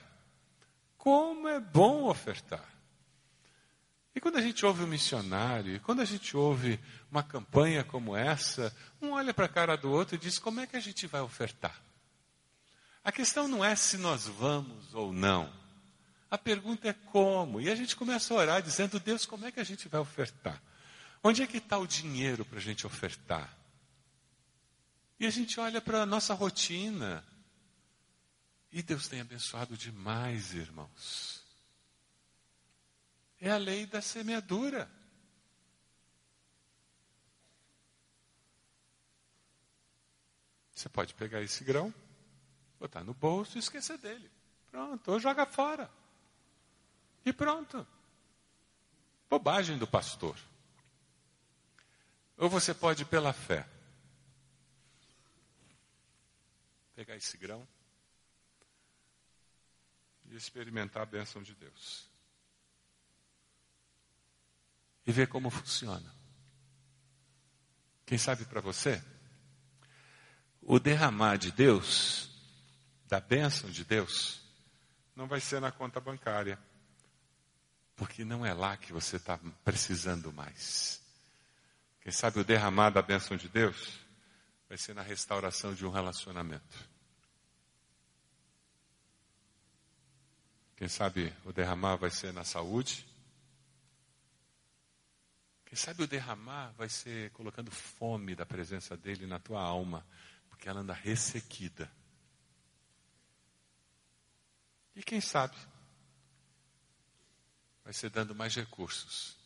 Como 0.98 1.48
é 1.48 1.60
bom 1.60 2.10
ofertar. 2.10 2.68
E 4.16 4.20
quando 4.20 4.40
a 4.40 4.42
gente 4.42 4.66
ouve 4.66 4.84
um 4.84 4.88
missionário, 4.88 5.76
e 5.76 5.80
quando 5.80 6.02
a 6.02 6.06
gente 6.06 6.36
ouve 6.36 6.80
uma 7.12 7.22
campanha 7.22 7.84
como 7.84 8.16
essa, 8.18 8.76
um 9.00 9.12
olha 9.12 9.36
para 9.36 9.46
a 9.46 9.50
cara 9.50 9.78
do 9.78 9.92
outro 9.92 10.16
e 10.16 10.18
diz: 10.18 10.40
como 10.40 10.60
é 10.60 10.66
que 10.66 10.76
a 10.76 10.82
gente 10.82 11.06
vai 11.06 11.22
ofertar? 11.22 11.80
A 13.04 13.12
questão 13.12 13.48
não 13.48 13.64
é 13.64 13.76
se 13.76 13.98
nós 13.98 14.28
vamos 14.28 14.96
ou 14.96 15.14
não. 15.14 15.48
A 16.32 16.40
pergunta 16.40 16.90
é 16.90 16.94
como. 16.94 17.62
E 17.62 17.70
a 17.70 17.76
gente 17.76 17.96
começa 17.96 18.34
a 18.34 18.38
orar 18.38 18.62
dizendo: 18.64 19.00
Deus, 19.00 19.28
como 19.28 19.46
é 19.46 19.52
que 19.52 19.60
a 19.60 19.64
gente 19.64 19.88
vai 19.88 20.02
ofertar? 20.02 20.60
Onde 21.24 21.44
é 21.44 21.46
que 21.46 21.58
está 21.58 21.78
o 21.78 21.86
dinheiro 21.86 22.44
para 22.44 22.58
a 22.58 22.62
gente 22.62 22.88
ofertar? 22.88 23.61
E 25.22 25.28
a 25.28 25.30
gente 25.30 25.60
olha 25.60 25.80
para 25.80 26.02
a 26.02 26.06
nossa 26.08 26.34
rotina. 26.34 27.24
E 28.72 28.82
Deus 28.82 29.08
tem 29.08 29.22
abençoado 29.22 29.78
demais, 29.78 30.56
irmãos. 30.56 31.46
É 33.40 33.52
a 33.52 33.58
lei 33.58 33.86
da 33.86 34.02
semeadura. 34.02 34.90
Você 40.74 40.90
pode 40.90 41.14
pegar 41.14 41.40
esse 41.44 41.64
grão, 41.64 41.94
botar 42.80 43.04
no 43.04 43.14
bolso 43.14 43.58
e 43.58 43.60
esquecer 43.60 44.00
dele. 44.00 44.32
Pronto, 44.72 45.12
ou 45.12 45.20
joga 45.20 45.46
fora. 45.46 45.88
E 47.24 47.32
pronto. 47.32 47.86
Bobagem 49.30 49.78
do 49.78 49.86
pastor. 49.86 50.36
Ou 52.38 52.50
você 52.50 52.74
pode, 52.74 53.06
pela 53.06 53.32
fé, 53.32 53.70
pegar 57.02 57.16
esse 57.16 57.36
grão 57.36 57.68
e 60.26 60.36
experimentar 60.36 61.02
a 61.02 61.06
bênção 61.06 61.42
de 61.42 61.56
Deus. 61.56 62.08
E 65.08 65.12
ver 65.12 65.28
como 65.28 65.50
funciona. 65.50 66.14
Quem 68.06 68.20
sabe 68.20 68.46
para 68.46 68.62
você? 68.62 69.04
O 70.62 70.80
derramar 70.80 71.38
de 71.38 71.52
Deus, 71.52 72.30
da 73.08 73.20
bênção 73.20 73.68
de 73.72 73.84
Deus, 73.84 74.44
não 75.16 75.28
vai 75.28 75.42
ser 75.42 75.60
na 75.60 75.72
conta 75.72 76.00
bancária 76.00 76.60
porque 77.96 78.24
não 78.24 78.46
é 78.46 78.54
lá 78.54 78.78
que 78.78 78.94
você 78.94 79.16
está 79.16 79.40
precisando 79.64 80.32
mais. 80.32 81.02
Quem 82.02 82.12
sabe 82.12 82.40
o 82.40 82.44
derramar 82.44 82.92
da 82.92 83.02
bênção 83.02 83.36
de 83.36 83.50
Deus 83.50 84.00
vai 84.72 84.78
ser 84.78 84.94
na 84.94 85.02
restauração 85.02 85.74
de 85.74 85.86
um 85.86 85.90
relacionamento. 85.90 86.91
Quem 90.82 90.90
sabe 90.90 91.32
o 91.46 91.54
derramar 91.54 91.96
vai 91.96 92.10
ser 92.10 92.34
na 92.34 92.44
saúde. 92.44 93.08
Quem 95.64 95.78
sabe 95.78 96.02
o 96.02 96.08
derramar 96.08 96.72
vai 96.72 96.90
ser 96.90 97.30
colocando 97.34 97.70
fome 97.70 98.34
da 98.34 98.48
presença 98.48 98.98
dele 98.98 99.28
na 99.28 99.38
tua 99.38 99.62
alma, 99.62 100.04
porque 100.50 100.68
ela 100.68 100.80
anda 100.80 100.92
ressequida. 100.92 101.88
E 104.96 105.04
quem 105.04 105.22
sabe 105.22 105.56
vai 107.84 107.94
ser 107.94 108.10
dando 108.10 108.34
mais 108.34 108.56
recursos 108.56 109.38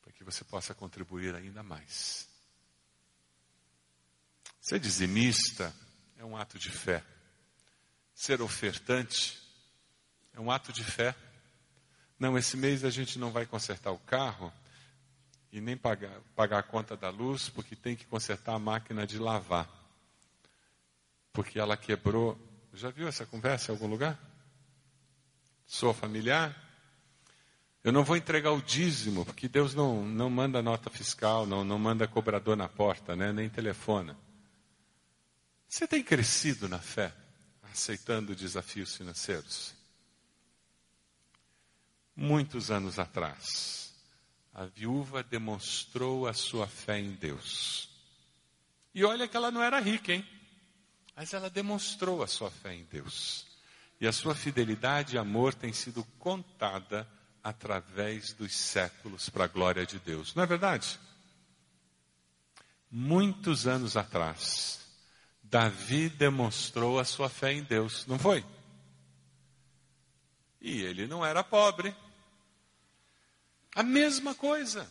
para 0.00 0.10
que 0.10 0.24
você 0.24 0.42
possa 0.42 0.74
contribuir 0.74 1.34
ainda 1.34 1.62
mais. 1.62 2.26
Ser 4.58 4.80
dizimista 4.80 5.70
é 6.16 6.24
um 6.24 6.34
ato 6.34 6.58
de 6.58 6.70
fé. 6.70 7.04
Ser 8.14 8.40
ofertante 8.40 9.39
é 10.34 10.40
um 10.40 10.50
ato 10.50 10.72
de 10.72 10.84
fé. 10.84 11.14
Não, 12.18 12.36
esse 12.36 12.56
mês 12.56 12.84
a 12.84 12.90
gente 12.90 13.18
não 13.18 13.30
vai 13.30 13.46
consertar 13.46 13.90
o 13.90 13.98
carro 13.98 14.52
e 15.52 15.60
nem 15.60 15.76
pagar, 15.76 16.20
pagar 16.36 16.58
a 16.58 16.62
conta 16.62 16.96
da 16.96 17.10
luz, 17.10 17.48
porque 17.48 17.74
tem 17.74 17.96
que 17.96 18.06
consertar 18.06 18.54
a 18.54 18.58
máquina 18.58 19.06
de 19.06 19.18
lavar. 19.18 19.68
Porque 21.32 21.58
ela 21.58 21.76
quebrou. 21.76 22.38
Já 22.72 22.90
viu 22.90 23.08
essa 23.08 23.26
conversa 23.26 23.70
em 23.70 23.74
algum 23.74 23.86
lugar? 23.86 24.18
Sou 25.66 25.92
familiar? 25.92 26.54
Eu 27.82 27.92
não 27.92 28.04
vou 28.04 28.16
entregar 28.16 28.52
o 28.52 28.60
dízimo, 28.60 29.24
porque 29.24 29.48
Deus 29.48 29.74
não, 29.74 30.04
não 30.04 30.28
manda 30.28 30.60
nota 30.60 30.90
fiscal, 30.90 31.46
não, 31.46 31.64
não 31.64 31.78
manda 31.78 32.06
cobrador 32.06 32.56
na 32.56 32.68
porta, 32.68 33.16
né? 33.16 33.32
nem 33.32 33.48
telefona. 33.48 34.16
Você 35.66 35.86
tem 35.86 36.02
crescido 36.02 36.68
na 36.68 36.78
fé, 36.78 37.12
aceitando 37.72 38.34
desafios 38.34 38.96
financeiros? 38.96 39.79
Muitos 42.14 42.70
anos 42.70 42.98
atrás, 42.98 43.94
a 44.52 44.64
viúva 44.64 45.22
demonstrou 45.22 46.26
a 46.26 46.34
sua 46.34 46.66
fé 46.66 46.98
em 46.98 47.12
Deus. 47.12 47.88
E 48.94 49.04
olha 49.04 49.28
que 49.28 49.36
ela 49.36 49.50
não 49.50 49.62
era 49.62 49.78
rica, 49.80 50.12
hein? 50.12 50.26
Mas 51.14 51.32
ela 51.32 51.48
demonstrou 51.48 52.22
a 52.22 52.26
sua 52.26 52.50
fé 52.50 52.74
em 52.74 52.84
Deus. 52.84 53.46
E 54.00 54.06
a 54.06 54.12
sua 54.12 54.34
fidelidade 54.34 55.14
e 55.14 55.18
amor 55.18 55.54
tem 55.54 55.72
sido 55.72 56.04
contada 56.18 57.06
através 57.42 58.32
dos 58.32 58.54
séculos 58.54 59.28
para 59.28 59.44
a 59.44 59.48
glória 59.48 59.86
de 59.86 59.98
Deus. 59.98 60.34
Não 60.34 60.42
é 60.42 60.46
verdade? 60.46 60.98
Muitos 62.90 63.66
anos 63.66 63.96
atrás, 63.96 64.80
Davi 65.42 66.08
demonstrou 66.08 66.98
a 66.98 67.04
sua 67.04 67.28
fé 67.28 67.52
em 67.52 67.62
Deus, 67.62 68.06
não 68.06 68.18
foi? 68.18 68.44
E 70.60 70.82
ele 70.82 71.06
não 71.06 71.24
era 71.24 71.42
pobre. 71.42 71.94
A 73.74 73.82
mesma 73.82 74.34
coisa. 74.34 74.90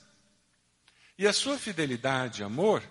E 1.17 1.27
a 1.27 1.33
sua 1.33 1.57
fidelidade 1.57 2.41
e 2.41 2.43
amor 2.43 2.83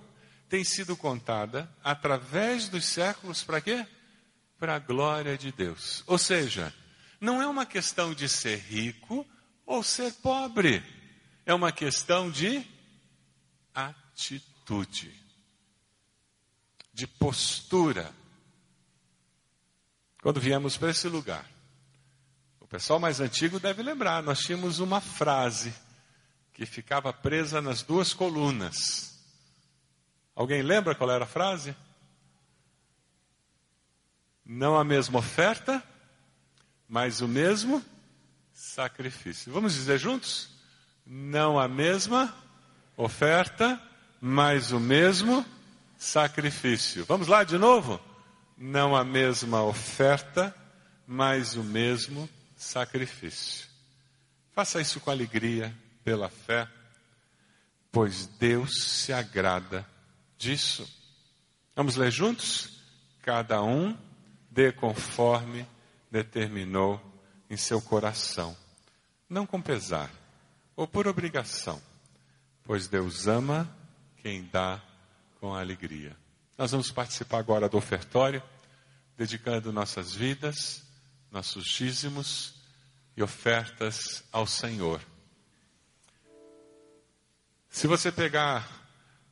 tem 0.49 0.63
sido 0.65 0.97
contada 0.97 1.69
através 1.83 2.69
dos 2.69 2.85
séculos 2.85 3.43
para 3.43 3.61
quê? 3.61 3.87
para 4.59 4.75
a 4.75 4.79
glória 4.79 5.39
de 5.39 5.53
Deus. 5.53 6.03
Ou 6.07 6.19
seja, 6.19 6.75
não 7.21 7.41
é 7.41 7.47
uma 7.47 7.65
questão 7.65 8.13
de 8.13 8.29
ser 8.29 8.59
rico 8.59 9.27
ou 9.65 9.83
ser 9.83 10.13
pobre, 10.15 10.83
é 11.47 11.55
uma 11.55 11.71
questão 11.71 12.31
de 12.31 12.65
atitude, 13.75 15.15
de 16.93 17.07
postura. 17.07 18.13
Quando 20.21 20.41
viemos 20.41 20.77
para 20.77 20.91
esse 20.91 21.09
lugar, 21.09 21.49
o 22.69 22.71
pessoal 22.71 23.01
mais 23.01 23.19
antigo 23.19 23.59
deve 23.59 23.83
lembrar, 23.83 24.23
nós 24.23 24.41
tínhamos 24.41 24.79
uma 24.79 25.01
frase 25.01 25.73
que 26.53 26.67
ficava 26.67 27.15
presa 27.15 27.63
nas 27.63 27.81
duas 27.81 28.13
colunas. 28.13 29.19
Alguém 30.37 30.61
lembra 30.61 30.95
qual 30.95 31.11
era 31.11 31.25
a 31.25 31.27
frase? 31.27 31.75
Não 34.45 34.77
a 34.77 34.85
mesma 34.85 35.19
oferta, 35.19 35.83
mas 36.87 37.23
o 37.23 37.27
mesmo 37.27 37.83
sacrifício. 38.53 39.51
Vamos 39.51 39.73
dizer 39.73 39.99
juntos? 39.99 40.51
Não 41.07 41.59
a 41.59 41.67
mesma 41.67 42.37
oferta, 42.99 43.81
mas 44.21 44.73
o 44.73 44.79
mesmo 44.79 45.43
sacrifício. 45.97 47.07
Vamos 47.07 47.29
lá 47.29 47.45
de 47.45 47.57
novo? 47.57 47.99
Não 48.59 48.95
a 48.95 49.05
mesma 49.05 49.63
oferta, 49.63 50.55
mas 51.07 51.57
o 51.57 51.65
mesmo 51.65 52.17
sacrifício. 52.17 52.38
Faça 54.53 54.81
isso 54.81 55.01
com 55.01 55.11
alegria, 55.11 55.75
pela 56.03 56.29
fé, 56.29 56.69
pois 57.93 58.27
Deus 58.27 58.83
se 58.83 59.13
agrada 59.13 59.87
disso. 60.37 60.89
Vamos 61.77 61.97
ler 61.97 62.11
juntos? 62.11 62.83
Cada 63.23 63.63
um 63.63 63.97
dê 64.51 64.73
conforme 64.73 65.67
determinou 66.11 67.01
em 67.49 67.57
seu 67.57 67.81
coração, 67.81 68.57
não 69.29 69.47
com 69.47 69.61
pesar 69.61 70.11
ou 70.75 70.89
por 70.89 71.07
obrigação, 71.07 71.81
pois 72.65 72.89
Deus 72.89 73.27
ama 73.27 73.69
quem 74.17 74.45
dá 74.45 74.83
com 75.41 75.55
alegria. 75.55 76.17
Nós 76.57 76.73
vamos 76.73 76.91
participar 76.91 77.39
agora 77.39 77.69
do 77.69 77.77
ofertório, 77.77 78.43
dedicando 79.17 79.73
nossas 79.73 80.15
vidas, 80.15 80.88
nossos 81.31 81.67
dízimos 81.67 82.55
e 83.17 83.23
ofertas 83.23 84.25
ao 84.33 84.47
Senhor. 84.47 85.01
Se 87.69 87.87
você 87.87 88.11
pegar 88.11 88.69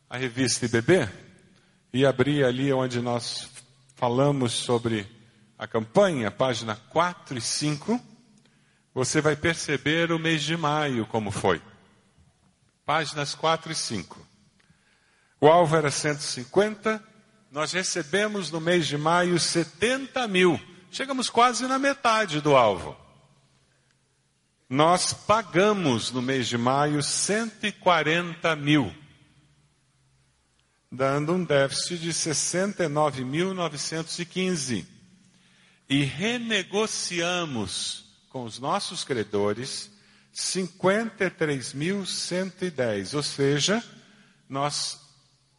a 0.09 0.17
revista 0.17 0.67
IBB 0.67 1.09
e 1.93 2.05
abrir 2.05 2.45
ali 2.45 2.73
onde 2.73 3.01
nós 3.01 3.49
falamos 3.95 4.53
sobre 4.53 5.07
a 5.59 5.67
campanha, 5.67 6.31
página 6.31 6.77
4 6.77 7.39
e 7.39 7.41
5, 7.41 8.01
você 8.93 9.21
vai 9.21 9.37
perceber 9.37 10.13
o 10.13 10.19
mês 10.19 10.43
de 10.43 10.57
maio 10.57 11.07
como 11.07 11.31
foi. 11.31 11.63
Páginas 12.85 13.35
4 13.35 13.73
e 13.73 13.75
5. 13.75 14.27
O 15.41 15.49
alvo 15.49 15.77
era 15.77 15.91
150, 15.91 17.03
nós 17.51 17.73
recebemos 17.73 18.51
no 18.51 18.61
mês 18.61 18.87
de 18.87 18.97
maio 18.97 19.39
70 19.39 20.27
mil. 20.29 20.61
Chegamos 20.97 21.29
quase 21.29 21.67
na 21.67 21.79
metade 21.79 22.41
do 22.41 22.57
alvo. 22.57 22.97
Nós 24.67 25.13
pagamos 25.13 26.11
no 26.11 26.23
mês 26.23 26.49
de 26.49 26.57
maio 26.57 27.03
140 27.03 28.57
mil, 28.57 28.91
dando 30.91 31.35
um 31.35 31.45
déficit 31.45 31.99
de 31.99 32.15
69.915. 32.15 34.87
E 35.87 36.03
renegociamos 36.03 38.07
com 38.31 38.45
os 38.45 38.59
nossos 38.59 39.05
credores 39.05 39.91
53.110, 40.35 43.15
ou 43.15 43.23
seja, 43.23 43.85
nós 44.49 44.99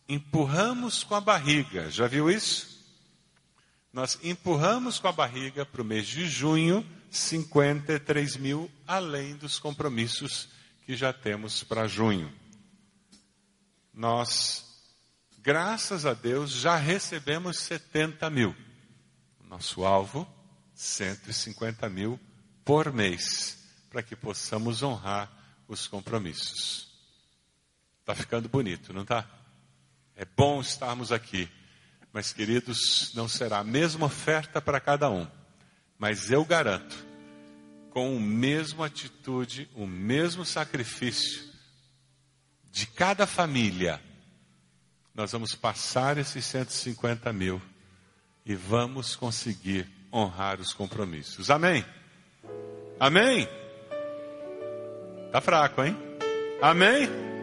empurramos 0.10 1.04
com 1.04 1.14
a 1.14 1.22
barriga. 1.22 1.92
Já 1.92 2.08
viu 2.08 2.28
isso? 2.28 2.77
Nós 3.92 4.20
empurramos 4.24 5.00
com 5.00 5.08
a 5.08 5.12
barriga 5.12 5.66
para 5.66 5.82
o 5.82 5.86
mês 5.86 6.08
de 6.08 6.28
junho 6.28 6.86
53 7.10 8.38
mil, 8.38 8.70
além 8.86 9.36
dos 9.36 9.60
compromissos 9.60 10.50
que 10.86 10.96
já 10.96 11.12
temos 11.12 11.64
para 11.64 11.88
junho. 11.88 12.32
Nós, 13.94 14.66
graças 15.40 16.06
a 16.06 16.14
Deus, 16.14 16.52
já 16.52 16.76
recebemos 16.76 17.60
70 17.60 18.30
mil. 18.30 18.56
Nosso 19.50 19.86
alvo, 19.86 20.28
150 20.76 21.90
mil 21.90 22.20
por 22.64 22.92
mês, 22.94 23.58
para 23.90 24.04
que 24.04 24.16
possamos 24.16 24.84
honrar 24.84 25.32
os 25.68 25.88
compromissos. 25.88 26.88
Está 28.02 28.14
ficando 28.14 28.48
bonito, 28.48 28.94
não 28.94 29.02
está? 29.02 29.28
É 30.16 30.26
bom 30.26 30.62
estarmos 30.62 31.12
aqui. 31.12 31.50
Mas, 32.14 32.34
queridos, 32.34 33.12
não 33.14 33.28
será 33.28 33.60
a 33.60 33.64
mesma 33.64 34.06
oferta 34.06 34.62
para 34.62 34.80
cada 34.80 35.10
um. 35.10 35.28
Mas 36.00 36.32
eu 36.32 36.44
garanto, 36.46 36.96
com 37.92 38.16
a 38.16 38.20
mesma 38.20 38.86
atitude, 38.86 39.70
o 39.76 39.86
mesmo 39.86 40.46
sacrifício 40.46 41.48
de 42.72 42.86
cada 42.86 43.26
família, 43.26 44.00
nós 45.14 45.32
vamos 45.32 45.56
passar 45.56 46.18
esses 46.18 46.46
150 46.46 47.34
mil 47.34 47.62
e 48.46 48.56
vamos 48.56 49.16
conseguir 49.16 49.88
honrar 50.14 50.62
os 50.62 50.74
compromissos. 50.74 51.50
Amém? 51.50 51.84
Amém? 53.00 53.48
Tá 55.32 55.42
fraco, 55.42 55.84
hein? 55.84 55.98
Amém? 56.62 57.37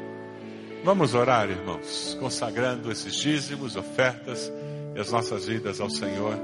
Vamos 0.85 1.14
orar, 1.14 1.49
irmãos, 1.49 2.14
consagrando 2.20 2.93
esses 2.93 3.14
dízimos, 3.14 3.74
ofertas 3.74 4.53
e 4.95 5.01
as 5.01 5.11
nossas 5.11 5.47
vidas 5.47 5.80
ao 5.80 5.89
Senhor. 5.89 6.37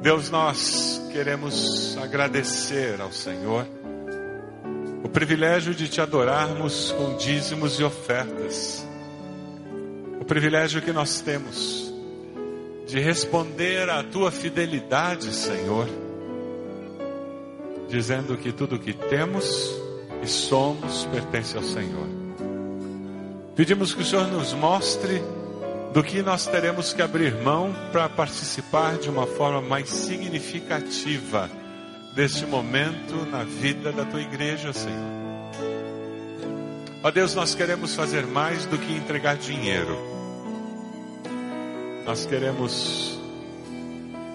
Deus, 0.00 0.30
nós 0.30 1.02
queremos 1.12 1.98
agradecer 1.98 2.98
ao 2.98 3.12
Senhor 3.12 3.66
o 5.04 5.08
privilégio 5.10 5.74
de 5.74 5.86
te 5.86 6.00
adorarmos 6.00 6.92
com 6.92 7.14
dízimos 7.18 7.78
e 7.78 7.84
ofertas. 7.84 8.86
O 10.18 10.24
privilégio 10.24 10.80
que 10.80 10.90
nós 10.90 11.20
temos 11.20 11.92
de 12.86 12.98
responder 13.00 13.90
à 13.90 14.02
tua 14.02 14.30
fidelidade, 14.30 15.30
Senhor, 15.34 15.86
dizendo 17.86 18.34
que 18.38 18.50
tudo 18.50 18.76
o 18.76 18.78
que 18.78 18.94
temos 18.94 19.78
e 20.22 20.26
somos 20.26 21.04
pertence 21.12 21.54
ao 21.54 21.62
Senhor. 21.62 22.15
Pedimos 23.56 23.94
que 23.94 24.02
o 24.02 24.04
Senhor 24.04 24.26
nos 24.26 24.52
mostre 24.52 25.22
do 25.94 26.04
que 26.04 26.20
nós 26.20 26.46
teremos 26.46 26.92
que 26.92 27.00
abrir 27.00 27.34
mão 27.36 27.74
para 27.90 28.06
participar 28.06 28.98
de 28.98 29.08
uma 29.08 29.26
forma 29.26 29.62
mais 29.62 29.88
significativa 29.88 31.48
deste 32.14 32.44
momento 32.44 33.24
na 33.30 33.44
vida 33.44 33.90
da 33.92 34.04
tua 34.04 34.20
igreja, 34.20 34.74
Senhor. 34.74 35.16
Ó 37.02 37.10
Deus, 37.10 37.34
nós 37.34 37.54
queremos 37.54 37.94
fazer 37.94 38.26
mais 38.26 38.66
do 38.66 38.76
que 38.76 38.92
entregar 38.92 39.38
dinheiro. 39.38 39.96
Nós 42.04 42.26
queremos 42.26 43.18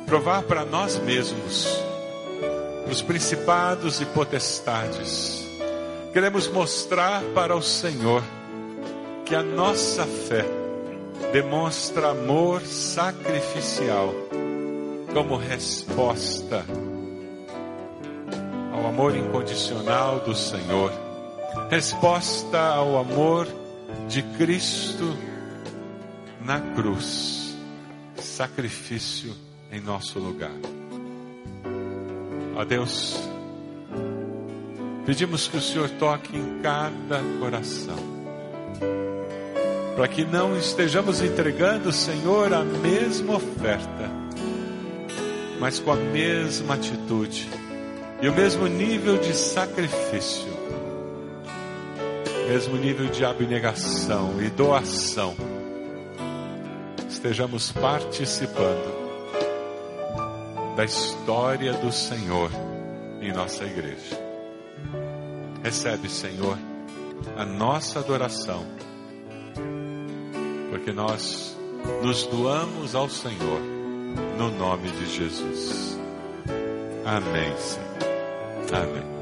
provar 0.07 0.41
para 0.41 0.65
nós 0.65 0.97
mesmos, 0.97 1.67
para 2.83 2.91
os 2.91 3.03
principados 3.03 4.01
e 4.01 4.05
potestades. 4.05 5.45
Queremos 6.11 6.47
mostrar 6.47 7.21
para 7.35 7.55
o 7.55 7.61
Senhor 7.61 8.23
que 9.31 9.35
a 9.35 9.43
nossa 9.43 10.05
fé 10.05 10.43
demonstra 11.31 12.09
amor 12.09 12.59
sacrificial 12.63 14.13
como 15.13 15.37
resposta 15.37 16.65
ao 18.73 18.87
amor 18.87 19.15
incondicional 19.15 20.19
do 20.19 20.35
Senhor, 20.35 20.91
resposta 21.69 22.59
ao 22.59 22.97
amor 22.97 23.47
de 24.09 24.21
Cristo 24.37 25.15
na 26.43 26.59
cruz, 26.75 27.55
sacrifício 28.17 29.33
em 29.71 29.79
nosso 29.79 30.19
lugar. 30.19 30.51
Ó 32.57 32.65
Deus, 32.65 33.15
pedimos 35.05 35.47
que 35.47 35.55
o 35.55 35.61
Senhor 35.61 35.89
toque 35.91 36.35
em 36.35 36.59
cada 36.59 37.21
coração 37.39 38.11
para 40.01 40.07
que 40.07 40.25
não 40.25 40.57
estejamos 40.57 41.21
entregando, 41.21 41.91
Senhor, 41.91 42.51
a 42.51 42.63
mesma 42.63 43.35
oferta, 43.35 44.09
mas 45.59 45.79
com 45.79 45.91
a 45.91 45.95
mesma 45.95 46.73
atitude 46.73 47.47
e 48.19 48.27
o 48.27 48.33
mesmo 48.33 48.65
nível 48.65 49.19
de 49.19 49.31
sacrifício, 49.31 50.51
mesmo 52.47 52.77
nível 52.77 53.09
de 53.09 53.23
abnegação 53.23 54.41
e 54.41 54.49
doação, 54.49 55.35
estejamos 57.07 57.71
participando 57.71 58.91
da 60.75 60.83
história 60.83 61.73
do 61.73 61.91
Senhor 61.91 62.49
em 63.21 63.31
nossa 63.31 63.63
igreja. 63.65 64.19
Recebe, 65.61 66.09
Senhor, 66.09 66.57
a 67.37 67.45
nossa 67.45 67.99
adoração 67.99 68.65
porque 70.81 70.91
nós 70.91 71.55
nos 72.01 72.25
doamos 72.25 72.95
ao 72.95 73.07
Senhor, 73.07 73.61
no 74.37 74.49
nome 74.49 74.89
de 74.89 75.15
Jesus. 75.15 75.99
Amém, 77.05 77.55
Senhor. 77.55 78.81
Amém. 78.83 79.20